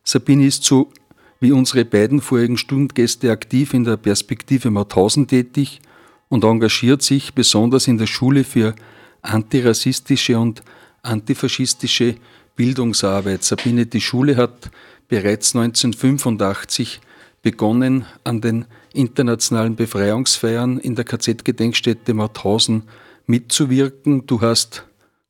[0.03, 0.91] Sabine ist so
[1.39, 5.80] wie unsere beiden vorigen Stundengäste aktiv in der Perspektive Mauthausen tätig
[6.28, 8.76] und engagiert sich besonders in der Schule für
[9.22, 10.64] antirassistische und
[11.01, 12.16] antifaschistische
[12.55, 13.43] Bildungsarbeit.
[13.43, 14.70] Sabine, die Schule hat
[15.10, 17.01] bereits 1985
[17.41, 22.84] begonnen, an den internationalen Befreiungsfeiern in der KZ-Gedenkstätte Mauthausen
[23.26, 24.26] mitzuwirken.
[24.26, 24.86] Du hast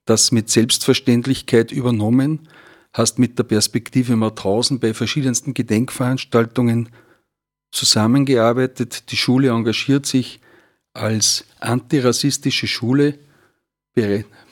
[0.06, 2.48] das mit Selbstverständlichkeit übernommen,
[2.94, 6.90] hast mit der Perspektive Mauthausen bei verschiedensten Gedenkveranstaltungen
[7.72, 9.12] zusammengearbeitet.
[9.12, 10.40] Die Schule engagiert sich
[10.94, 13.18] als antirassistische Schule,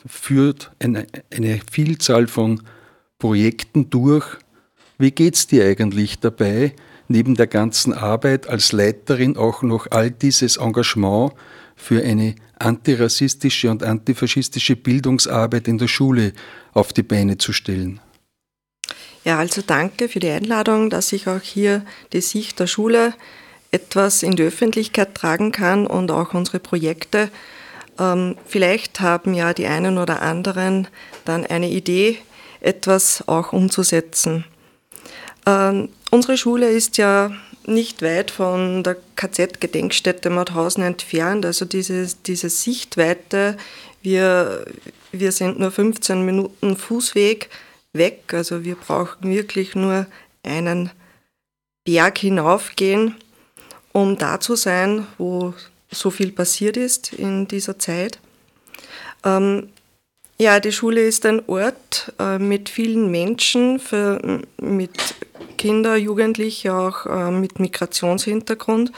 [0.06, 2.62] führt eine, eine Vielzahl von
[3.18, 4.38] Projekten durch,
[4.98, 6.74] wie geht's dir eigentlich dabei,
[7.06, 11.32] neben der ganzen Arbeit als Leiterin auch noch all dieses Engagement
[11.76, 16.32] für eine antirassistische und antifaschistische Bildungsarbeit in der Schule
[16.74, 18.00] auf die Beine zu stellen?
[19.24, 23.14] Ja, also danke für die Einladung, dass ich auch hier die Sicht der Schule
[23.70, 27.28] etwas in die Öffentlichkeit tragen kann und auch unsere Projekte.
[27.98, 30.88] Ähm, vielleicht haben ja die einen oder anderen
[31.24, 32.18] dann eine Idee,
[32.60, 34.44] etwas auch umzusetzen.
[35.48, 37.30] Ähm, unsere Schule ist ja
[37.64, 43.56] nicht weit von der KZ-Gedenkstätte Mauthausen entfernt, also diese, diese Sichtweite,
[44.02, 44.66] wir,
[45.10, 47.48] wir sind nur 15 Minuten Fußweg
[47.94, 50.06] weg, also wir brauchen wirklich nur
[50.42, 50.90] einen
[51.84, 53.14] Berg hinaufgehen,
[53.92, 55.54] um da zu sein, wo
[55.90, 58.18] so viel passiert ist in dieser Zeit.
[59.24, 59.70] Ähm,
[60.40, 65.14] ja, die Schule ist ein Ort äh, mit vielen Menschen, für, mit
[65.56, 68.92] Kinder, Jugendliche, auch äh, mit Migrationshintergrund.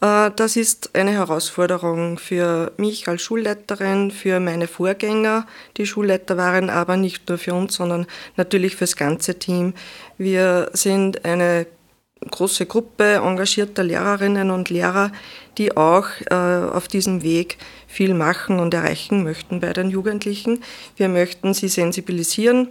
[0.00, 5.46] Äh, das ist eine Herausforderung für mich als Schulleiterin, für meine Vorgänger,
[5.78, 8.06] die Schulleiter waren, aber nicht nur für uns, sondern
[8.36, 9.72] natürlich fürs ganze Team.
[10.18, 11.66] Wir sind eine
[12.30, 15.12] große Gruppe engagierter Lehrerinnen und Lehrer,
[15.58, 20.62] die auch äh, auf diesem Weg viel machen und erreichen möchten bei den Jugendlichen.
[20.96, 22.68] Wir möchten sie sensibilisieren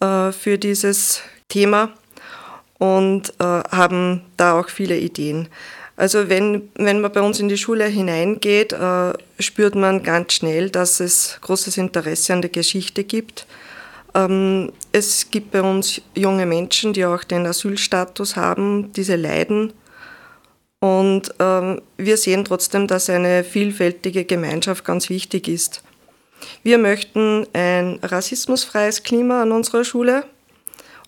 [0.00, 1.90] äh, für dieses Thema
[2.78, 5.48] und äh, haben da auch viele Ideen.
[5.96, 8.72] Also wenn, wenn man bei uns in die Schule hineingeht,
[9.40, 13.48] spürt man ganz schnell, dass es großes Interesse an der Geschichte gibt
[14.92, 19.72] es gibt bei uns junge Menschen, die auch den Asylstatus haben, diese leiden.
[20.80, 25.82] Und ähm, wir sehen trotzdem, dass eine vielfältige Gemeinschaft ganz wichtig ist.
[26.62, 30.24] Wir möchten ein rassismusfreies Klima an unserer Schule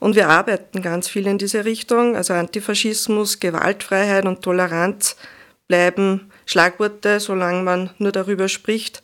[0.01, 2.17] und wir arbeiten ganz viel in diese Richtung.
[2.17, 5.17] Also Antifaschismus, Gewaltfreiheit und Toleranz
[5.69, 9.03] bleiben Schlagworte, solange man nur darüber spricht.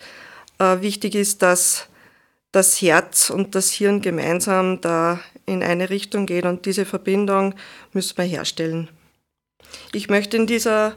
[0.59, 1.89] Äh, wichtig ist, dass
[2.57, 7.55] das Herz und das Hirn gemeinsam da in eine Richtung gehen und diese Verbindung
[7.93, 8.89] müssen wir herstellen.
[9.93, 10.97] Ich möchte in dieser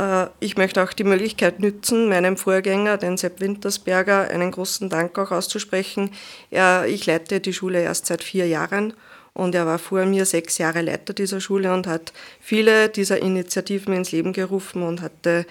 [0.00, 5.16] äh, ich möchte auch die Möglichkeit nützen, meinem Vorgänger, den Sepp Wintersberger, einen großen Dank
[5.16, 6.10] auch auszusprechen.
[6.50, 8.94] Er, ich leite die Schule erst seit vier Jahren
[9.32, 13.94] und er war vor mir sechs Jahre Leiter dieser Schule und hat viele dieser Initiativen
[13.94, 15.46] ins Leben gerufen und hatte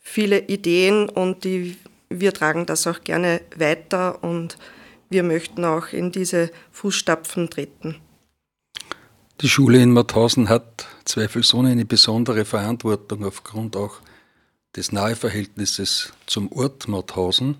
[0.00, 1.76] viele Ideen und die,
[2.10, 4.56] wir tragen das auch gerne weiter und
[5.10, 7.96] wir möchten auch in diese Fußstapfen treten.
[9.40, 14.00] Die Schule in Mauthausen hat zweifelsohne eine besondere Verantwortung aufgrund auch
[14.76, 17.56] des Naheverhältnisses zum Ort Mauthausen.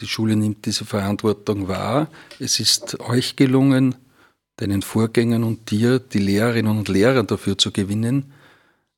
[0.00, 2.08] Die Schule nimmt diese Verantwortung wahr.
[2.38, 3.96] Es ist euch gelungen,
[4.56, 8.32] deinen Vorgängern und dir, die Lehrerinnen und Lehrer dafür zu gewinnen.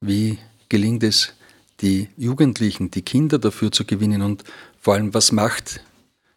[0.01, 1.33] Wie gelingt es,
[1.81, 4.45] die Jugendlichen, die Kinder dafür zu gewinnen und
[4.81, 5.81] vor allem, was macht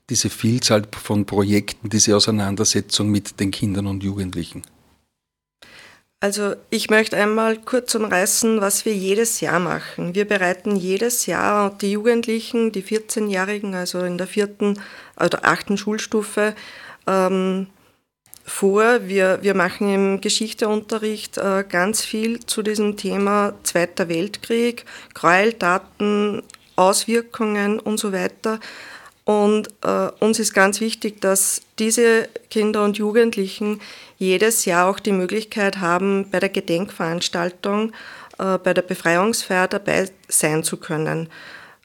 [0.10, 4.64] diese Vielzahl von Projekten, diese Auseinandersetzung mit den Kindern und Jugendlichen?
[6.20, 10.16] Also ich möchte einmal kurz umreißen, was wir jedes Jahr machen.
[10.16, 14.80] Wir bereiten jedes Jahr die Jugendlichen, die 14-Jährigen, also in der vierten
[15.20, 16.56] oder achten Schulstufe,
[17.08, 17.68] ähm,
[18.45, 19.08] vor.
[19.08, 26.41] Wir, wir machen im Geschichteunterricht äh, ganz viel zu diesem Thema Zweiter Weltkrieg, Gräueltaten,
[26.76, 28.60] Auswirkungen und so weiter.
[29.26, 33.80] Und äh, uns ist ganz wichtig, dass diese Kinder und Jugendlichen
[34.17, 37.93] jedes Jahr auch die Möglichkeit haben, bei der Gedenkveranstaltung,
[38.38, 41.30] äh, bei der Befreiungsfeier dabei sein zu können.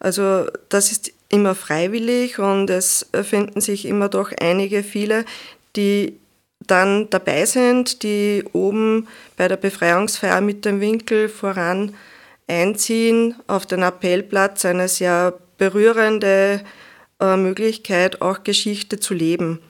[0.00, 5.24] Also das ist immer freiwillig und es finden sich immer doch einige, viele,
[5.76, 6.18] die
[6.66, 11.94] dann dabei sind, die oben bei der Befreiungsfeier mit dem Winkel voran
[12.46, 16.60] einziehen, auf den Appellplatz eine sehr berührende
[17.20, 19.60] äh, Möglichkeit, auch Geschichte zu leben.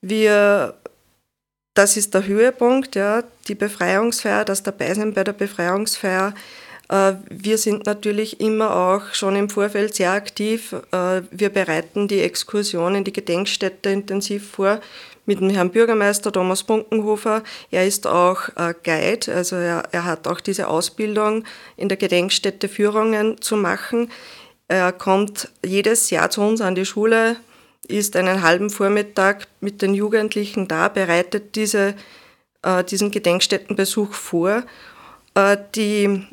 [0.00, 0.74] Wir,
[1.74, 6.34] das ist der Höhepunkt, ja, die Befreiungsfeier, das Dabeisein bei der Befreiungsfeier.
[6.88, 10.74] Äh, wir sind natürlich immer auch schon im Vorfeld sehr aktiv.
[10.92, 14.80] Äh, wir bereiten die Exkursion in die Gedenkstätte intensiv vor
[15.26, 17.44] mit dem Herrn Bürgermeister Thomas Bunkenhofer.
[17.70, 21.44] Er ist auch äh, Guide, also er, er hat auch diese Ausbildung
[21.76, 24.10] in der Gedenkstätte Führungen zu machen.
[24.70, 27.34] Er kommt jedes Jahr zu uns an die Schule,
[27.88, 31.96] ist einen halben Vormittag mit den Jugendlichen da, bereitet diese,
[32.62, 34.62] äh, diesen Gedenkstättenbesuch vor.
[35.34, 36.24] Äh, die,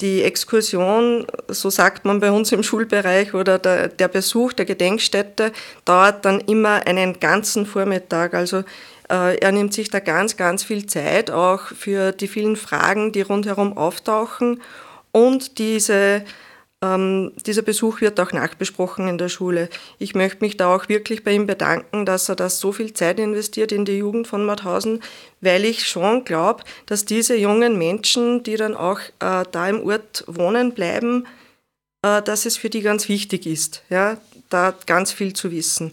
[0.00, 5.52] die Exkursion, so sagt man bei uns im Schulbereich, oder der, der Besuch der Gedenkstätte
[5.84, 8.32] dauert dann immer einen ganzen Vormittag.
[8.32, 8.60] Also
[9.10, 13.20] äh, er nimmt sich da ganz, ganz viel Zeit, auch für die vielen Fragen, die
[13.20, 14.62] rundherum auftauchen
[15.12, 16.24] und diese
[16.84, 19.68] ähm, dieser Besuch wird auch nachbesprochen in der Schule.
[19.98, 23.18] Ich möchte mich da auch wirklich bei ihm bedanken, dass er da so viel Zeit
[23.18, 25.00] investiert in die Jugend von Mauthausen,
[25.40, 30.24] weil ich schon glaube, dass diese jungen Menschen, die dann auch äh, da im Ort
[30.26, 31.26] wohnen bleiben,
[32.02, 34.18] äh, dass es für die ganz wichtig ist, ja,
[34.50, 35.92] da ganz viel zu wissen.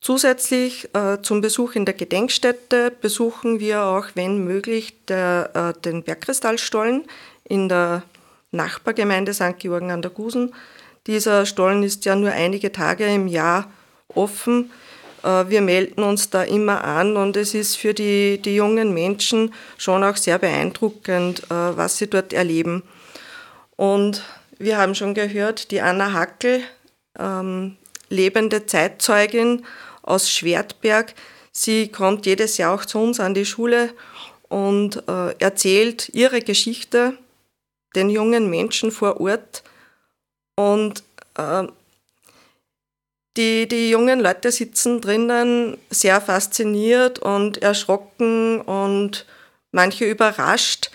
[0.00, 6.02] Zusätzlich äh, zum Besuch in der Gedenkstätte besuchen wir auch, wenn möglich, der, äh, den
[6.02, 7.04] Bergkristallstollen
[7.44, 8.02] in der
[8.50, 9.58] Nachbargemeinde St.
[9.58, 10.54] Georgen an der Gusen.
[11.06, 13.70] Dieser Stollen ist ja nur einige Tage im Jahr
[14.14, 14.70] offen.
[15.22, 19.54] Äh, wir melden uns da immer an und es ist für die, die jungen Menschen
[19.78, 22.82] schon auch sehr beeindruckend, äh, was sie dort erleben.
[23.76, 24.22] Und
[24.58, 26.60] wir haben schon gehört, die Anna Hackel,
[27.18, 27.76] ähm,
[28.08, 29.64] lebende Zeitzeugin
[30.02, 31.14] aus Schwertberg,
[31.52, 33.90] sie kommt jedes Jahr auch zu uns an die Schule
[34.48, 37.14] und äh, erzählt ihre Geschichte
[37.94, 39.62] den jungen Menschen vor Ort.
[40.56, 41.02] Und
[41.36, 41.66] äh,
[43.36, 49.26] die, die jungen Leute sitzen drinnen sehr fasziniert und erschrocken und
[49.72, 50.90] manche überrascht.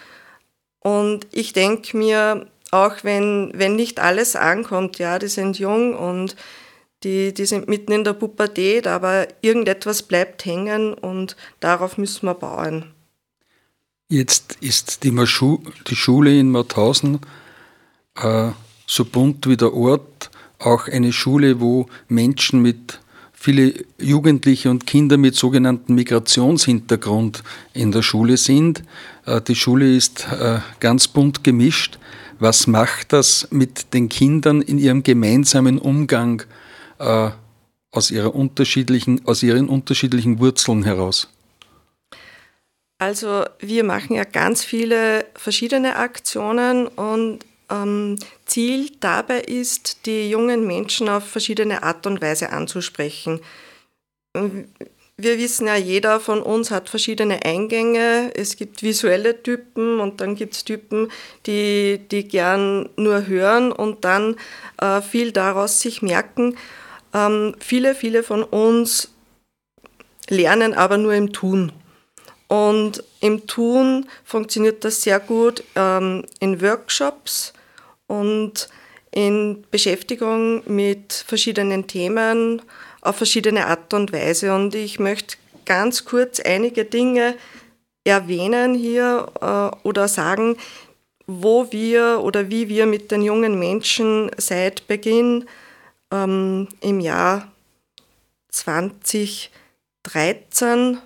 [0.79, 6.35] Und ich denke mir, auch wenn, wenn nicht alles ankommt, ja, die sind jung und
[7.03, 12.33] die, die sind mitten in der Pubertät, aber irgendetwas bleibt hängen und darauf müssen wir
[12.33, 12.94] bauen.
[14.07, 17.21] Jetzt ist die, Maschu die Schule in Mauthausen
[18.15, 18.51] äh,
[18.85, 20.29] so bunt wie der Ort,
[20.59, 22.99] auch eine Schule, wo Menschen mit
[23.33, 27.43] viele Jugendliche und Kinder mit sogenannten Migrationshintergrund
[27.73, 28.83] in der Schule sind.
[29.25, 31.97] Äh, die Schule ist äh, ganz bunt gemischt.
[32.37, 36.43] Was macht das mit den Kindern in ihrem gemeinsamen Umgang
[36.99, 37.31] äh,
[37.89, 41.27] aus, ihrer unterschiedlichen, aus ihren unterschiedlichen Wurzeln heraus?
[42.97, 47.39] Also wir machen ja ganz viele verschiedene Aktionen und
[47.69, 53.41] ähm, Ziel dabei ist, die jungen Menschen auf verschiedene Art und Weise anzusprechen.
[55.17, 58.31] wir wissen ja, jeder von uns hat verschiedene Eingänge.
[58.35, 61.09] Es gibt visuelle Typen und dann gibt es Typen,
[61.45, 64.35] die, die gern nur hören und dann
[64.81, 66.57] äh, viel daraus sich merken.
[67.13, 69.13] Ähm, viele, viele von uns
[70.29, 71.71] lernen aber nur im Tun.
[72.47, 77.53] Und im Tun funktioniert das sehr gut ähm, in Workshops
[78.07, 78.69] und
[79.11, 82.61] in Beschäftigung mit verschiedenen Themen
[83.01, 84.53] auf verschiedene Art und Weise.
[84.53, 87.35] Und ich möchte ganz kurz einige Dinge
[88.03, 90.57] erwähnen hier äh, oder sagen,
[91.27, 95.45] wo wir oder wie wir mit den jungen Menschen seit Beginn
[96.11, 97.51] ähm, im Jahr
[98.49, 100.99] 2013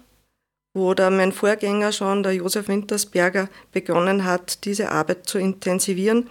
[0.79, 6.29] wo da mein Vorgänger schon, der Josef Wintersberger, begonnen hat, diese Arbeit zu intensivieren.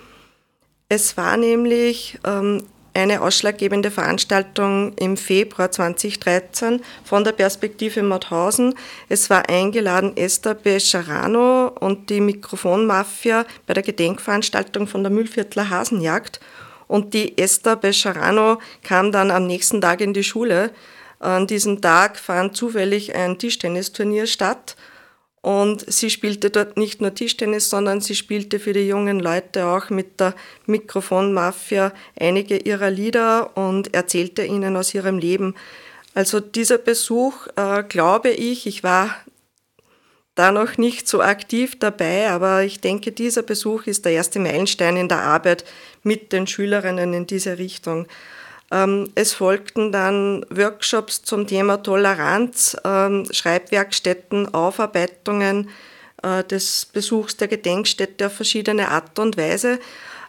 [0.88, 8.74] Es war nämlich ähm, eine ausschlaggebende Veranstaltung im Februar 2013 von der Perspektive Mauthausen.
[9.08, 16.40] Es war eingeladen Esther Bescharano und die Mikrofonmafia bei der Gedenkveranstaltung von der Müllviertler Hasenjagd.
[16.88, 20.70] Und die Esther Bescharano kam dann am nächsten Tag in die Schule
[21.20, 24.76] an diesem Tag fand zufällig ein Tischtennisturnier statt
[25.40, 29.88] und sie spielte dort nicht nur Tischtennis, sondern sie spielte für die jungen Leute auch
[29.90, 30.34] mit der
[30.66, 35.54] Mikrofonmafia einige ihrer Lieder und erzählte ihnen aus ihrem Leben.
[36.14, 39.14] Also dieser Besuch, äh, glaube ich, ich war
[40.34, 44.96] da noch nicht so aktiv dabei, aber ich denke, dieser Besuch ist der erste Meilenstein
[44.96, 45.64] in der Arbeit
[46.02, 48.06] mit den Schülerinnen in diese Richtung.
[48.70, 55.70] Ähm, es folgten dann Workshops zum Thema Toleranz, ähm, Schreibwerkstätten, Aufarbeitungen
[56.22, 59.78] äh, des Besuchs der Gedenkstätte auf verschiedene Art und Weise.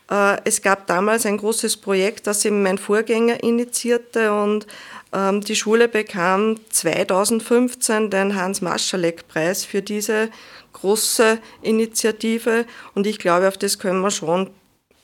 [0.10, 4.68] Äh, es gab damals ein großes Projekt, das eben mein Vorgänger initiierte und
[5.12, 10.30] ähm, die Schule bekam 2015 den Hans-Maschalek-Preis für diese
[10.74, 14.50] große Initiative und ich glaube, auf das können wir schon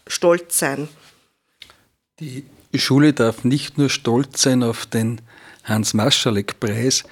[0.07, 0.87] stolz sein.
[2.19, 2.45] Die
[2.79, 5.21] Schule darf nicht nur stolz sein auf den
[5.63, 7.03] Hans-Maschalek-Preis,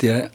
[0.00, 0.30] der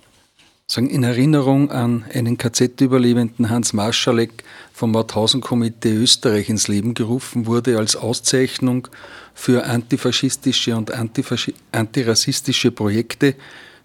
[0.75, 7.95] in Erinnerung an einen KZ-Überlebenden Hans Maschalek vom Mauthausen-Komitee Österreich ins Leben gerufen wurde als
[7.95, 8.89] Auszeichnung
[9.33, 10.91] für antifaschistische und
[11.71, 13.35] antirassistische Projekte.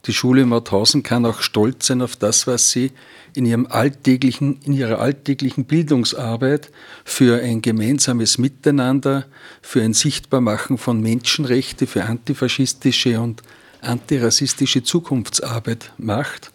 [0.07, 2.91] Die Schule Mauthausen kann auch stolz sein auf das, was sie
[3.35, 6.73] in, ihrem alltäglichen, in ihrer alltäglichen Bildungsarbeit
[7.05, 9.27] für ein gemeinsames Miteinander,
[9.61, 13.43] für ein Sichtbarmachen von Menschenrechten, für antifaschistische und
[13.81, 16.51] antirassistische Zukunftsarbeit macht.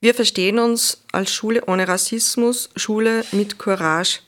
[0.00, 4.20] Wir verstehen uns als Schule ohne Rassismus, Schule mit Courage.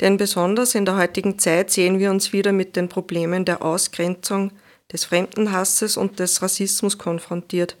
[0.00, 4.52] Denn besonders in der heutigen Zeit sehen wir uns wieder mit den Problemen der Ausgrenzung,
[4.92, 7.76] des Fremdenhasses und des Rassismus konfrontiert.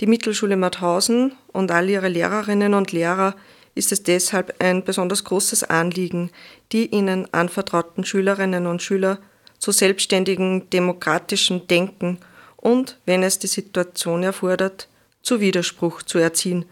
[0.00, 3.34] Die Mittelschule Mauthausen und all ihre Lehrerinnen und Lehrer
[3.74, 6.30] ist es deshalb ein besonders großes Anliegen,
[6.70, 9.18] die ihnen anvertrauten Schülerinnen und Schüler
[9.58, 12.18] zu selbstständigem demokratischem Denken
[12.56, 14.88] und, wenn es die Situation erfordert,
[15.22, 16.64] zu Widerspruch zu erziehen.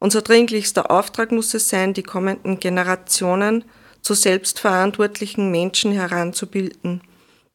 [0.00, 3.64] Unser dringlichster Auftrag muss es sein, die kommenden Generationen
[4.02, 7.00] zu selbstverantwortlichen Menschen heranzubilden,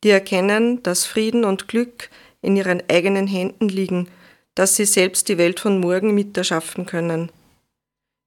[0.06, 2.10] die erkennen, dass Frieden und Glück
[2.42, 4.08] in ihren eigenen Händen liegen–
[4.56, 7.32] dass sie selbst die Welt von morgen miterschaffen können.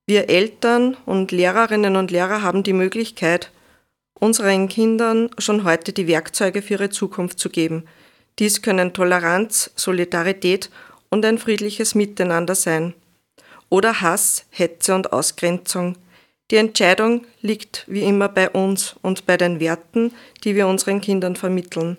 [0.06, 3.50] Wir Eltern und Lehrerinnen und Lehrer haben die Möglichkeit,
[4.14, 7.84] unseren Kindern schon heute die Werkzeuge für ihre Zukunft zu geben.
[8.38, 10.70] Dies können Toleranz, Solidarität
[11.10, 12.94] und ein friedliches Miteinander sein.
[13.68, 15.96] Oder Hass, Hetze und Ausgrenzung.
[16.50, 20.12] Die Entscheidung liegt wie immer bei uns und bei den Werten,
[20.44, 21.98] die wir unseren Kindern vermitteln.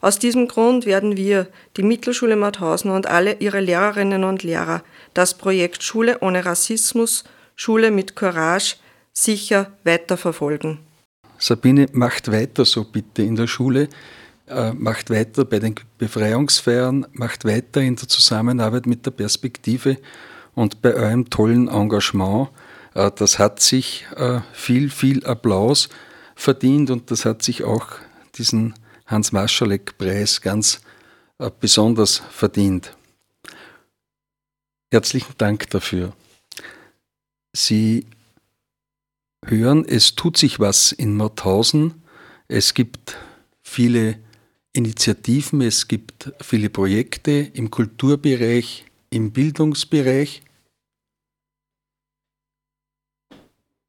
[0.00, 4.82] Aus diesem Grund werden wir, die Mittelschule Mauthausen und alle ihre Lehrerinnen und Lehrer,
[5.14, 7.24] das Projekt Schule ohne Rassismus,
[7.54, 8.76] Schule mit Courage
[9.12, 10.78] sicher weiterverfolgen.
[11.38, 13.88] Sabine, macht weiter so bitte in der Schule,
[14.46, 19.98] äh, macht weiter bei den Befreiungsfeiern, macht weiter in der Zusammenarbeit mit der Perspektive
[20.54, 22.50] und bei eurem tollen Engagement.
[22.94, 25.88] Äh, das hat sich äh, viel, viel Applaus
[26.34, 27.86] verdient und das hat sich auch
[28.36, 28.74] diesen
[29.06, 30.80] Hans-Maschalek-Preis ganz
[31.38, 32.96] äh, besonders verdient.
[34.92, 36.14] Herzlichen Dank dafür.
[37.54, 38.06] Sie
[39.44, 42.02] hören, es tut sich was in Mauthausen.
[42.48, 43.16] Es gibt
[43.62, 44.18] viele
[44.72, 50.42] Initiativen, es gibt viele Projekte im Kulturbereich, im Bildungsbereich.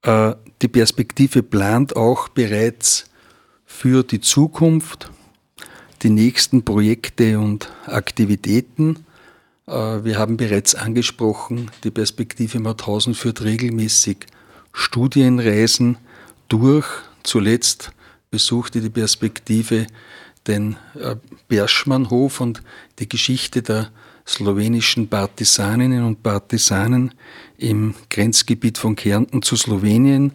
[0.04, 3.10] Äh, die Perspektive plant auch bereits
[3.68, 5.12] für die Zukunft,
[6.02, 9.06] die nächsten Projekte und Aktivitäten.
[9.68, 14.26] Äh, wir haben bereits angesprochen, die Perspektive Mauthausen führt regelmäßig
[14.72, 15.98] Studienreisen
[16.48, 16.88] durch.
[17.22, 17.92] Zuletzt
[18.32, 19.86] besuchte die Perspektive
[20.48, 22.64] den äh, Berschmannhof und
[23.00, 23.92] die Geschichte der
[24.26, 27.14] slowenischen Partisaninnen und Partisanen
[27.58, 30.32] im Grenzgebiet von Kärnten zu Slowenien,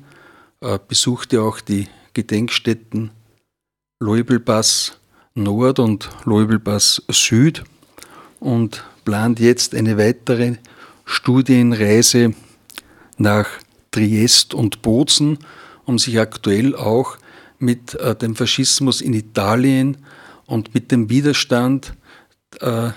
[0.61, 3.11] äh, besuchte auch die Gedenkstätten
[4.03, 4.99] Leubelpass
[5.35, 7.63] Nord und Leubelpass Süd
[8.41, 10.57] und plant jetzt eine weitere
[11.05, 12.35] Studienreise
[13.17, 13.47] nach
[13.93, 15.39] Triest und Bozen,
[15.85, 17.17] um sich aktuell auch
[17.61, 19.99] mit äh, dem Faschismus in Italien
[20.47, 21.95] und mit dem Widerstand
[22.59, 22.91] äh,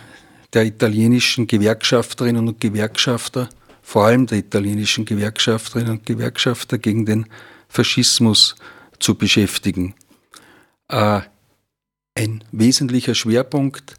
[0.54, 3.48] der italienischen Gewerkschafterinnen und Gewerkschafter,
[3.84, 7.28] vor allem der italienischen Gewerkschafterinnen und Gewerkschafter gegen den
[7.70, 8.56] Faschismus
[9.00, 9.94] zu beschäftigen.
[10.88, 11.22] Äh,
[12.16, 13.96] ein wesentlicher Schwerpunkt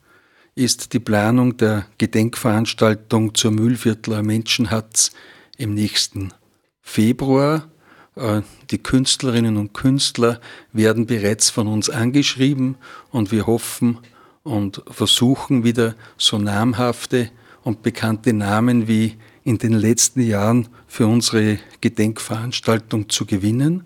[0.55, 5.13] ist die Planung der Gedenkveranstaltung zur Mühlviertler Menschenhatz
[5.59, 6.33] im nächsten
[6.81, 7.69] Februar.
[8.15, 10.41] Äh, die Künstlerinnen und Künstler
[10.73, 12.77] werden bereits von uns angeschrieben
[13.11, 13.99] und wir hoffen
[14.45, 17.31] und versuchen wieder so namhafte
[17.65, 23.85] und bekannte Namen wie in den letzten Jahren für unsere Gedenkveranstaltung zu gewinnen.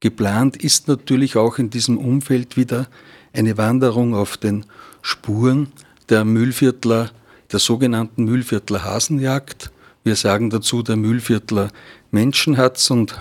[0.00, 2.86] Geplant ist natürlich auch in diesem Umfeld wieder
[3.32, 4.64] eine Wanderung auf den
[5.02, 5.72] Spuren
[6.08, 7.10] der Mühlviertler,
[7.50, 9.70] der sogenannten Mühlviertler Hasenjagd.
[10.04, 11.70] Wir sagen dazu der Mühlviertler
[12.12, 13.20] Menschenhatz und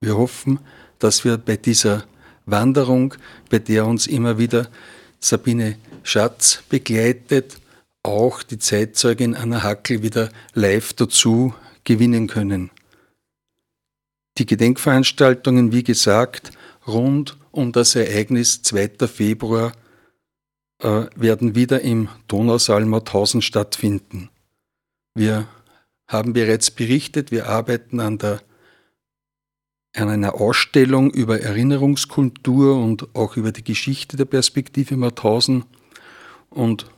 [0.00, 0.60] wir hoffen,
[0.98, 2.04] dass wir bei dieser
[2.46, 3.14] Wanderung,
[3.50, 4.68] bei der uns immer wieder
[5.18, 7.56] Sabine Schatz begleitet,
[8.02, 11.54] auch die Zeitzeugin Anna Hackel wieder live dazu
[11.84, 12.70] gewinnen können.
[14.36, 16.50] Die Gedenkveranstaltungen, wie gesagt,
[16.86, 19.06] rund um das Ereignis 2.
[19.06, 19.72] Februar
[20.80, 24.30] äh, werden wieder im Donausaal Mauthausen stattfinden.
[25.14, 25.46] Wir
[26.08, 28.42] haben bereits berichtet, wir arbeiten an, der,
[29.94, 35.64] an einer Ausstellung über Erinnerungskultur und auch über die Geschichte der Perspektive Mauthausen.
[36.50, 36.90] Und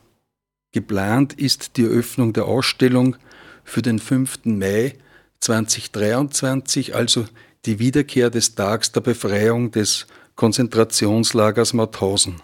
[0.71, 3.15] geplant ist die Eröffnung der Ausstellung
[3.63, 4.45] für den 5.
[4.45, 4.97] Mai
[5.39, 7.25] 2023, also
[7.65, 12.41] die Wiederkehr des Tags der Befreiung des Konzentrationslagers Mauthausen.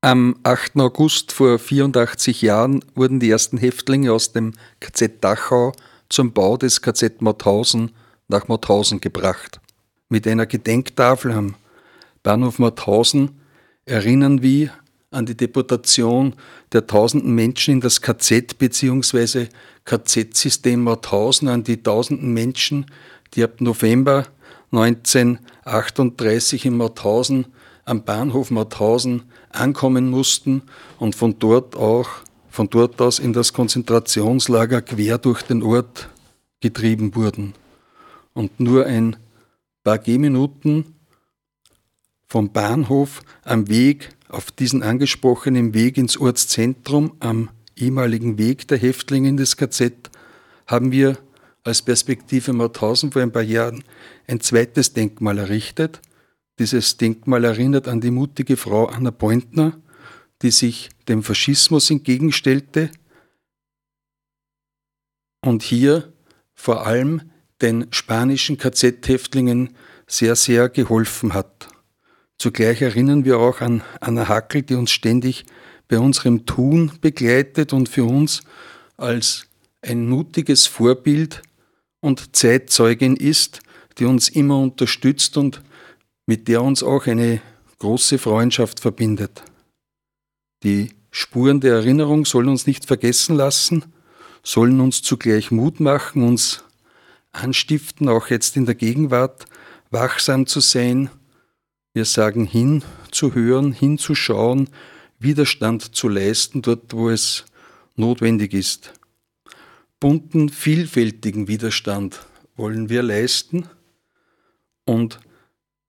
[0.00, 0.76] Am 8.
[0.76, 5.72] August vor 84 Jahren wurden die ersten Häftlinge aus dem KZ Dachau
[6.10, 7.92] zum Bau des KZ Mauthausen
[8.28, 9.60] nach Mauthausen gebracht.
[10.08, 11.54] Mit einer Gedenktafel am
[12.22, 13.40] Bahnhof Mauthausen
[13.86, 14.72] erinnern wir
[15.14, 16.34] an die Deportation
[16.72, 19.46] der tausenden Menschen in das KZ bzw.
[19.84, 22.86] KZ-System Mauthausen, an die tausenden Menschen,
[23.34, 24.26] die ab November
[24.72, 27.46] 1938 in Mauthausen
[27.84, 30.62] am Bahnhof Mauthausen ankommen mussten
[30.98, 32.08] und von dort auch
[32.48, 36.08] von dort aus in das Konzentrationslager quer durch den Ort
[36.60, 37.54] getrieben wurden.
[38.32, 39.16] Und nur ein
[39.82, 40.93] paar Gehminuten
[42.34, 49.28] vom Bahnhof am Weg auf diesen angesprochenen Weg ins Ortszentrum am ehemaligen Weg der Häftlinge
[49.28, 50.10] in das KZ
[50.66, 51.16] haben wir
[51.62, 53.84] als Perspektive Mauthausen vor ein paar Jahren
[54.26, 56.00] ein zweites Denkmal errichtet.
[56.58, 59.80] Dieses Denkmal erinnert an die mutige Frau Anna Pointner,
[60.42, 62.90] die sich dem Faschismus entgegenstellte
[65.40, 66.12] und hier
[66.52, 67.30] vor allem
[67.62, 69.76] den spanischen KZ-Häftlingen
[70.08, 71.68] sehr, sehr geholfen hat.
[72.38, 75.46] Zugleich erinnern wir auch an Anna Hackel, die uns ständig
[75.88, 78.42] bei unserem Tun begleitet und für uns
[78.96, 79.46] als
[79.82, 81.42] ein mutiges Vorbild
[82.00, 83.60] und Zeitzeugin ist,
[83.98, 85.62] die uns immer unterstützt und
[86.26, 87.40] mit der uns auch eine
[87.78, 89.42] große Freundschaft verbindet.
[90.62, 93.84] Die Spuren der Erinnerung sollen uns nicht vergessen lassen,
[94.42, 96.64] sollen uns zugleich Mut machen, uns
[97.32, 99.46] anstiften, auch jetzt in der Gegenwart
[99.90, 101.10] wachsam zu sein,
[101.94, 104.68] wir sagen hinzuhören, hinzuschauen,
[105.20, 107.44] Widerstand zu leisten, dort wo es
[107.94, 108.92] notwendig ist.
[110.00, 112.26] Bunten, vielfältigen Widerstand
[112.56, 113.66] wollen wir leisten.
[114.84, 115.20] Und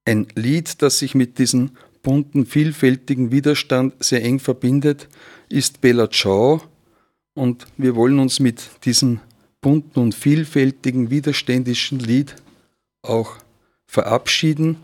[0.05, 1.71] ein Lied, das sich mit diesem
[2.03, 5.09] bunten, vielfältigen Widerstand sehr eng verbindet,
[5.49, 6.61] ist Bella Ciao.
[7.33, 9.19] Und wir wollen uns mit diesem
[9.59, 12.35] bunten und vielfältigen widerständischen Lied
[13.01, 13.37] auch
[13.87, 14.77] verabschieden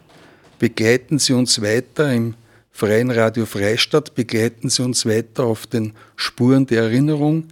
[0.61, 2.35] begleiten Sie uns weiter im
[2.69, 7.47] Freien Radio Freistadt, begleiten Sie uns weiter auf den Spuren der Erinnerung,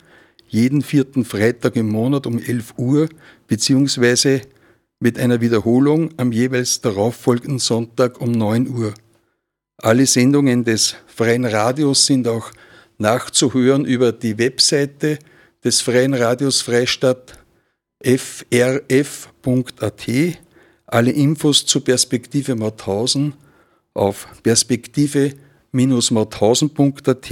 [0.48, 3.10] jeden vierten Freitag im Monat um 11 Uhr,
[3.48, 4.42] beziehungsweise
[5.00, 8.94] mit einer Wiederholung am jeweils darauffolgenden Sonntag um 9 Uhr.
[9.78, 12.52] Alle Sendungen des Freien Radios sind auch
[13.00, 15.18] nachzuhören über die Webseite
[15.64, 17.40] des Freien Radios Freistadt
[18.04, 18.50] frf.at.
[20.92, 23.36] Alle Infos zu Perspektive Mauthausen
[23.94, 27.32] auf perspektive-mauthausen.at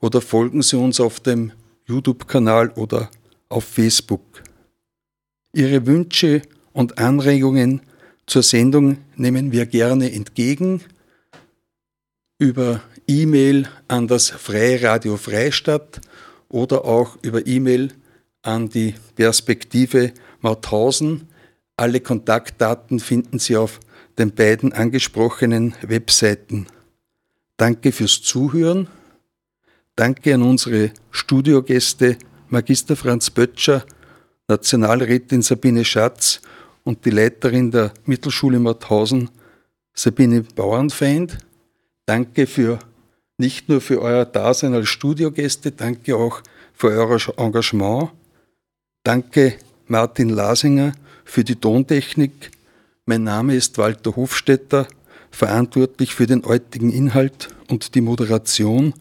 [0.00, 1.50] oder folgen Sie uns auf dem
[1.86, 3.10] YouTube-Kanal oder
[3.48, 4.22] auf Facebook.
[5.52, 7.80] Ihre Wünsche und Anregungen
[8.26, 10.82] zur Sendung nehmen wir gerne entgegen
[12.38, 16.00] über E-Mail an das Freie Radio Freistadt
[16.48, 17.92] oder auch über E-Mail
[18.42, 21.27] an die Perspektive Mauthausen.
[21.78, 23.78] Alle Kontaktdaten finden Sie auf
[24.18, 26.66] den beiden angesprochenen Webseiten.
[27.56, 28.88] Danke fürs Zuhören.
[29.94, 32.18] Danke an unsere Studiogäste
[32.48, 33.84] Magister Franz Böttcher,
[34.48, 36.40] Nationalrätin Sabine Schatz
[36.82, 39.30] und die Leiterin der Mittelschule Mauthausen,
[39.94, 41.38] Sabine Bauernfeind.
[42.06, 42.80] Danke für
[43.36, 48.10] nicht nur für euer Dasein als Studiogäste, danke auch für euer Engagement.
[49.04, 50.92] Danke Martin Lasinger
[51.28, 52.50] für die Tontechnik.
[53.04, 54.88] Mein Name ist Walter Hofstetter,
[55.30, 58.94] verantwortlich für den heutigen Inhalt und die Moderation.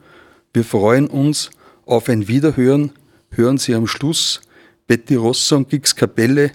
[0.53, 1.49] Wir freuen uns
[1.85, 2.91] auf ein Wiederhören.
[3.31, 4.41] Hören Sie am Schluss
[4.87, 6.51] Betty Rossa und Gix Kapelle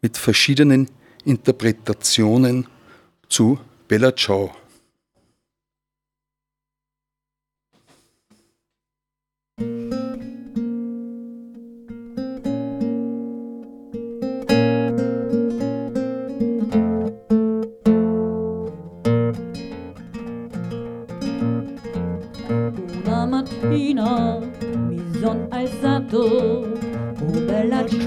[0.00, 0.88] mit verschiedenen
[1.24, 2.66] Interpretationen
[3.28, 3.58] zu
[3.88, 4.59] Bella Ciao.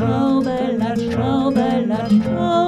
[0.04, 2.63] Traube, la Traube, la Traube.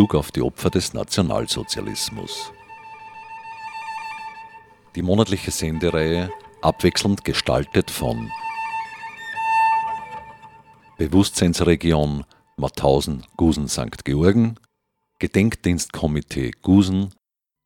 [0.00, 2.52] Bezug auf die Opfer des Nationalsozialismus.
[4.96, 6.30] Die monatliche Sendereihe,
[6.62, 8.30] abwechselnd gestaltet von
[10.96, 12.24] Bewusstseinsregion
[12.56, 14.02] Mauthausen, Gusen, St.
[14.06, 14.58] Georgen,
[15.18, 17.12] Gedenkdienstkomitee Gusen,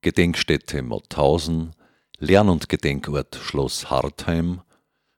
[0.01, 1.77] Gedenkstätte Mauthausen,
[2.19, 4.61] Lern- und Gedenkort Schloss Hartheim,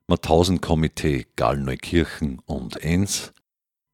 [0.05, 3.33] Mauthausen-Komitee Gallneukirchen und Enns,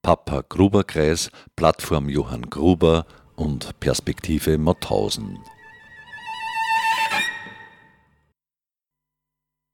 [0.04, 3.06] Papa Gruber Kreis, Plattform Johann Gruber
[3.38, 5.40] und Perspektive Mauthausen.